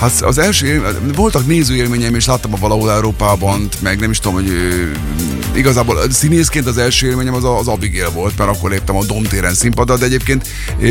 Hát 0.00 0.20
az 0.20 0.38
első 0.38 0.66
élmény, 0.66 0.92
voltak 1.14 1.46
nézőélményeim, 1.46 2.14
és 2.14 2.26
láttam 2.26 2.52
a 2.54 2.56
valahol 2.56 2.92
Európában, 2.92 3.68
meg 3.80 4.00
nem 4.00 4.10
is 4.10 4.18
tudom, 4.18 4.34
hogy 4.34 4.52
igazából 5.54 6.10
színészként 6.10 6.66
az 6.66 6.78
első 6.78 7.06
élményem 7.06 7.34
az 7.34 7.44
az 7.44 7.68
Abigail 7.68 8.10
volt, 8.10 8.38
mert 8.38 8.50
akkor 8.50 8.70
léptem 8.70 8.96
a 8.96 9.04
Domtéren 9.04 9.54
színpadra, 9.54 9.96
de 9.96 10.04
egyébként 10.04 10.48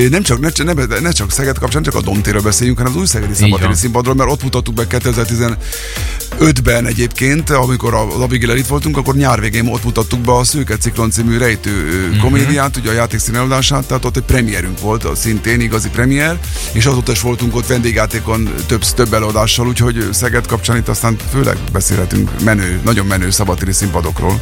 nem 0.09 0.23
csak, 0.23 0.39
ne, 0.39 0.73
ne, 0.73 0.99
ne 0.99 1.11
csak 1.11 1.31
Szeged 1.31 1.57
kapcsán, 1.57 1.83
csak 1.83 1.95
a 1.95 2.01
Domtérről 2.27 2.51
beszéljünk, 2.51 2.77
hanem 2.77 2.93
az 2.93 2.99
új 2.99 3.07
Szegedi 3.07 3.33
Szabadtéri 3.33 3.73
színpadról, 3.73 4.15
mert 4.15 4.29
ott 4.29 4.43
mutattuk 4.43 4.73
be 4.73 4.83
2015-ben 4.89 6.85
egyébként, 6.85 7.49
amikor 7.49 7.93
az 7.93 8.21
Abigail 8.21 8.57
itt 8.57 8.67
voltunk, 8.67 8.97
akkor 8.97 9.15
nyár 9.15 9.39
végén 9.39 9.67
ott 9.67 9.83
mutattuk 9.83 10.19
be 10.19 10.31
a 10.31 10.43
Szőke 10.43 10.77
Ciklon 10.77 11.11
című 11.11 11.37
rejtő 11.37 12.11
komédiát, 12.21 12.77
ugye 12.77 12.89
a 12.89 12.93
játék 12.93 13.19
színelődását, 13.19 13.85
tehát 13.85 14.05
ott 14.05 14.17
egy 14.17 14.23
premierünk 14.23 14.79
volt, 14.79 15.15
szintén 15.15 15.61
igazi 15.61 15.89
premier, 15.89 16.39
és 16.71 16.85
azóta 16.85 17.11
is 17.11 17.21
voltunk 17.21 17.55
ott 17.55 17.67
vendégjátékon 17.67 18.53
több, 18.65 18.83
több 18.83 19.13
előadással, 19.13 19.67
úgyhogy 19.67 20.09
Szeged 20.11 20.47
kapcsán 20.47 20.77
itt 20.77 20.87
aztán 20.87 21.15
főleg 21.31 21.57
beszélhetünk 21.71 22.31
menő, 22.43 22.79
nagyon 22.83 23.05
menő 23.05 23.29
szabadtéri 23.29 23.71
színpadokról. 23.73 24.41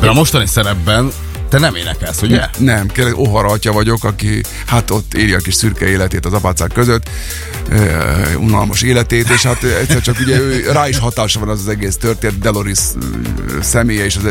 De 0.00 0.08
a 0.08 0.12
mostani 0.12 0.46
szerepben 0.46 1.12
te 1.48 1.58
nem 1.58 1.74
énekelsz, 1.74 2.22
ugye? 2.22 2.46
Nem, 2.58 2.86
kérlek, 2.86 3.18
Ohara 3.18 3.48
atya 3.48 3.72
vagyok, 3.72 4.04
aki 4.04 4.42
hát 4.66 4.90
ott 4.90 5.14
éli 5.14 5.32
a 5.32 5.38
kis 5.38 5.54
szürke 5.54 5.86
életét 5.86 6.26
az 6.26 6.32
apácák 6.32 6.72
között, 6.72 7.08
uh, 7.70 8.42
unalmas 8.42 8.82
életét, 8.82 9.28
és 9.28 9.42
hát 9.42 9.62
egyszer 9.62 10.00
csak 10.00 10.18
ugye 10.20 10.38
ő, 10.38 10.70
rá 10.72 10.88
is 10.88 10.98
hatása 10.98 11.40
van 11.40 11.48
az 11.48 11.60
az 11.60 11.68
egész 11.68 11.96
történet, 11.96 12.38
Deloris 12.38 12.78
ö, 13.48 13.62
személye 13.62 14.04
és 14.04 14.16
az, 14.16 14.24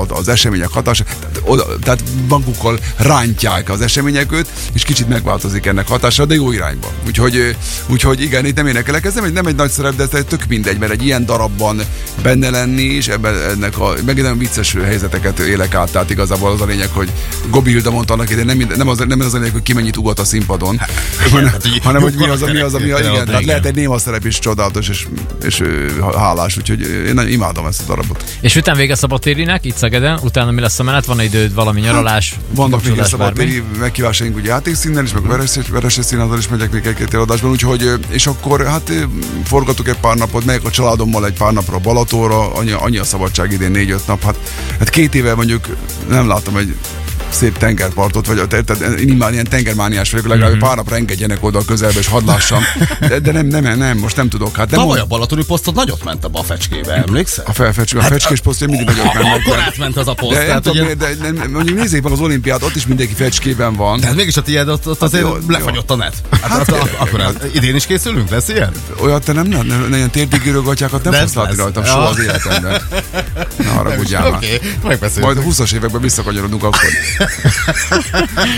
az, 0.00 0.18
az 0.18 0.28
események 0.28 0.68
hatása, 0.68 1.04
tehát, 1.04 1.40
oda, 1.44 1.78
tehát 1.82 2.04
bankukkal 2.28 2.78
rántják 2.96 3.70
az 3.70 3.80
események 3.80 4.32
őt, 4.32 4.46
és 4.72 4.82
kicsit 4.82 5.08
megváltozik 5.08 5.66
ennek 5.66 5.88
hatása, 5.88 6.24
de 6.24 6.34
jó 6.34 6.52
irányba. 6.52 6.92
Úgyhogy, 7.06 7.36
ö, 7.36 7.48
úgyhogy 7.86 8.20
igen, 8.22 8.46
itt 8.46 8.56
nem 8.56 8.66
énekelek, 8.66 9.04
ez 9.04 9.14
nem 9.14 9.24
egy, 9.24 9.32
nem 9.32 9.46
egy 9.46 9.56
nagy 9.56 9.70
szerep, 9.70 9.96
de 9.96 10.02
ez 10.12 10.24
tök 10.28 10.44
mindegy, 10.48 10.78
mert 10.78 10.92
egy 10.92 11.04
ilyen 11.04 11.24
darabban 11.24 11.80
benne 12.22 12.50
lenni, 12.50 12.82
és 12.82 13.08
ebben 13.08 13.34
ennek 13.34 13.78
a, 13.78 13.94
meg 14.06 14.22
nem 14.22 14.38
vicces 14.38 14.76
helyzeteket 14.84 15.38
élek 15.38 15.74
át, 15.74 15.90
tehát 15.90 16.10
igazából 16.10 16.50
az 16.50 16.60
a 16.62 16.66
lényeg, 16.66 16.88
hogy 16.92 17.12
Gobi 17.50 17.70
Hilda 17.70 17.90
mondta 17.90 18.12
annak 18.12 18.30
idején, 18.30 18.56
nem, 18.56 18.76
nem, 18.76 18.88
az, 18.88 19.04
nem 19.08 19.20
az 19.20 19.34
a 19.34 19.38
lényeg, 19.38 19.52
hogy 19.52 19.62
ki 19.62 19.72
mennyit 19.72 19.96
ugat 19.96 20.18
a 20.18 20.24
színpadon, 20.24 20.80
hanem, 21.32 21.48
hát 21.48 21.66
hanem 21.82 22.02
hogy 22.02 22.14
mi 22.14 22.28
az, 22.28 22.40
mi 22.40 22.60
az, 22.60 22.74
ami 22.74 22.90
a, 22.90 22.98
igen, 22.98 23.12
tehát 23.12 23.28
igen. 23.28 23.44
lehet 23.44 23.66
egy 23.66 23.74
néma 23.74 23.98
szerep 23.98 24.24
is 24.24 24.38
csodálatos 24.38 24.88
és, 24.88 25.06
és 25.44 25.62
hálás, 26.16 26.56
úgyhogy 26.56 26.80
én 26.80 27.14
nagyon 27.14 27.30
imádom 27.30 27.66
ezt 27.66 27.80
a 27.80 27.84
darabot. 27.84 28.24
És 28.40 28.56
után 28.56 28.76
vége 28.76 28.94
szabadtérinek, 28.94 29.64
itt 29.64 29.76
Szegeden, 29.76 30.18
utána 30.22 30.50
mi 30.50 30.60
lesz 30.60 30.78
a 30.78 30.82
menet? 30.82 31.04
Van 31.04 31.20
időd 31.20 31.54
valami 31.54 31.80
nyaralás? 31.80 32.36
Vannak 32.54 32.84
még 32.84 33.02
szabadtéri 33.02 33.62
meghívásaink 33.78 34.36
ugye 34.36 34.48
játékszínnel 34.48 35.04
is, 35.04 35.12
meg 35.12 35.26
Veres- 35.26 35.68
Vereses 35.68 36.04
színházal 36.04 36.38
is 36.38 36.48
megyek 36.48 36.72
még 36.72 36.86
egy-két 36.86 37.14
előadásban, 37.14 37.50
úgyhogy, 37.50 37.90
és 38.08 38.26
akkor 38.26 38.66
hát 38.66 38.90
ö, 38.90 39.02
forgatok 39.44 39.88
egy 39.88 39.96
pár 40.00 40.16
napot, 40.16 40.44
megyek 40.44 40.64
a 40.64 40.70
családommal 40.70 41.26
egy 41.26 41.32
pár 41.32 41.52
napra 41.52 41.78
Balatóra, 41.78 42.52
annyi, 42.52 42.70
annyi 42.70 42.98
a 42.98 43.04
szabadság 43.04 43.52
idén 43.52 43.70
négy-öt 43.70 44.06
nap, 44.06 44.24
hát, 44.24 44.36
hát 44.78 44.90
két 44.90 45.14
éve 45.14 45.34
mondjuk 45.34 45.76
nem 46.08 46.28
láttam 46.28 46.51
egy 46.56 47.01
szép 47.32 47.58
tengerpartot, 47.58 48.26
vagy 48.26 48.48
tehát 48.48 48.98
én 48.98 49.16
már 49.16 49.32
ilyen 49.32 49.44
tengermániás 49.48 50.10
vagyok, 50.10 50.26
legalább 50.26 50.50
Mhm. 50.52 50.60
pár 50.60 50.76
napra 50.76 50.96
engedjenek 50.96 51.44
oda 51.44 51.58
a 51.58 51.64
közelbe, 51.64 51.98
és 51.98 52.06
hadd 52.06 52.26
lássam. 52.26 52.62
De, 53.08 53.18
de 53.18 53.32
nem, 53.32 53.46
nem, 53.46 53.78
nem, 53.78 53.98
most 53.98 54.16
nem 54.16 54.28
tudok. 54.28 54.56
Hát 54.56 54.70
nem 54.70 54.80
Tavaly 54.80 55.00
a 55.00 55.04
Balatoni 55.04 55.44
posztod 55.44 55.74
nagyot 55.74 56.04
ment 56.04 56.24
a 56.32 56.42
fecskébe, 56.42 56.92
emlékszel? 56.94 57.44
a, 57.48 57.52
felfecskés, 57.52 58.00
a 58.00 58.02
fecskés 58.04 58.40
posztja 58.40 58.66
mindig 58.66 58.86
nagyot 58.86 59.14
mennek. 59.14 59.40
Akkor 59.46 59.58
átment 59.58 59.96
az 59.96 60.08
a 60.08 60.14
poszt. 60.14 60.32
De, 60.32 60.38
nem 60.38 60.46
tehát, 60.46 60.62
tudom, 60.62 60.84
ugye, 60.84 60.94
de, 60.94 61.14
de, 61.14 61.48
mondjuk 61.48 61.78
nézzék 61.78 62.02
meg 62.02 62.12
az 62.12 62.20
olimpiát, 62.20 62.62
ott 62.62 62.74
is 62.74 62.86
mindenki 62.86 63.14
fecskében 63.14 63.74
van. 63.74 64.00
de 64.00 64.06
hát 64.06 64.14
mégis 64.16 64.36
a 64.36 64.42
tiéd 64.42 64.68
ott, 64.68 64.88
ott 64.88 65.02
azért 65.02 65.22
jó, 65.22 65.36
lefagyott 65.48 65.90
a 65.90 65.96
net. 65.96 66.14
Hát, 66.30 66.40
hát, 66.40 66.70
hát, 66.70 66.94
akkor 66.98 67.20
hát, 67.20 67.48
idén 67.52 67.74
is 67.74 67.86
készülünk, 67.86 68.30
lesz 68.30 68.48
ilyen? 68.48 68.70
Olyat 69.00 69.24
te 69.24 69.32
nem, 69.32 69.46
nem, 69.46 69.66
nem, 69.66 69.80
nem 69.80 69.92
ilyen 69.94 70.10
térdigőrögatyákat 70.10 71.02
nem 71.02 71.12
Nem 71.12 71.20
fogsz 71.20 71.34
látni 71.34 71.56
rajtam 71.56 71.84
soha 71.84 72.02
az 72.02 72.18
életemben. 72.18 72.82
Ne 73.56 73.68
haragudjál 73.68 74.30
már. 74.30 74.40
Majd 75.20 75.36
a 75.36 75.40
20-as 75.42 75.72
években 75.72 76.00
visszakanyarodunk 76.00 76.62
akkor. 76.62 76.80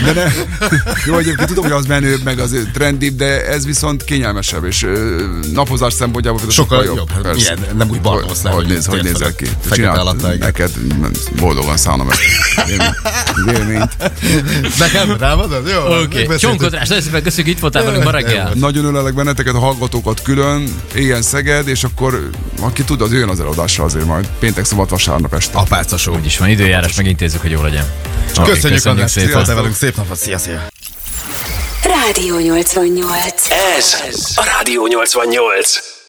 De 0.05 0.13
ne, 0.13 0.31
jó, 1.05 1.17
egyébként 1.17 1.47
tudom, 1.47 1.63
hogy 1.63 1.73
az 1.73 1.85
menőbb, 1.85 2.23
meg 2.23 2.39
az 2.39 2.55
trendibb, 2.73 3.15
de 3.15 3.45
ez 3.47 3.65
viszont 3.65 4.03
kényelmesebb, 4.03 4.65
és 4.65 4.87
napozás 5.53 5.93
szempontjából 5.93 6.39
Sokkal 6.39 6.51
sokkal 6.51 6.83
jobb. 6.83 6.95
jobb. 6.95 7.21
Persze. 7.21 7.55
milyen, 7.55 7.75
nem 7.77 7.89
úgy 7.89 7.99
le, 8.03 8.49
hogy, 8.49 8.53
hogy 8.53 8.67
néz, 8.67 8.85
hogy 8.85 9.03
nézel 9.03 9.35
ki. 9.35 9.45
Fekete 9.61 9.75
Csináld, 9.75 10.39
neked 10.39 10.71
boldogan 11.39 11.77
szállom 11.77 12.09
ezt 12.09 12.21
élményt. 13.47 13.97
Nekem? 14.79 15.17
Rámadod? 15.17 15.67
Jó. 15.67 16.01
Oké, 16.03 16.23
okay. 16.23 16.37
csonkodrás, 16.37 16.87
nagyon 16.87 17.03
szépen 17.03 17.23
köszönjük, 17.23 17.55
itt 17.55 17.61
voltál 17.61 17.83
velünk 17.83 18.03
ma 18.03 18.11
reggel. 18.11 18.51
Nagyon 18.53 18.85
ölelek 18.85 19.13
benneteket, 19.13 19.53
a 19.53 19.59
hallgatókat 19.59 20.21
külön, 20.21 20.67
éjjel 20.95 21.21
Szeged, 21.21 21.67
és 21.67 21.83
akkor 21.83 22.29
aki 22.59 22.83
tud, 22.83 23.01
az 23.01 23.11
jön 23.11 23.29
az 23.29 23.39
előadásra 23.39 23.83
azért 23.83 24.05
majd. 24.05 24.27
Péntek, 24.39 24.65
szombat, 24.65 24.89
vasárnap 24.89 25.33
este. 25.33 25.57
Apáca 25.57 25.97
show. 25.97 26.15
Úgyis 26.15 26.37
van 26.37 26.49
időjárás, 26.49 26.95
megintézzük, 26.95 27.41
hogy 27.41 27.51
jó 27.51 27.61
legyen. 27.61 27.85
Oké, 28.37 28.54
Köszönjük, 28.55 28.85
András, 28.85 29.11
szépen. 29.11 29.39
szépen. 29.39 29.55
velünk. 29.55 29.75
Szép 29.75 29.95
napot, 29.95 30.17
szia, 30.17 30.37
szia. 30.37 30.67
Rádió 31.83 32.37
88. 32.37 33.49
Ez 33.77 33.95
a 34.35 34.43
Rádió 34.43 34.87
88. 34.87 35.94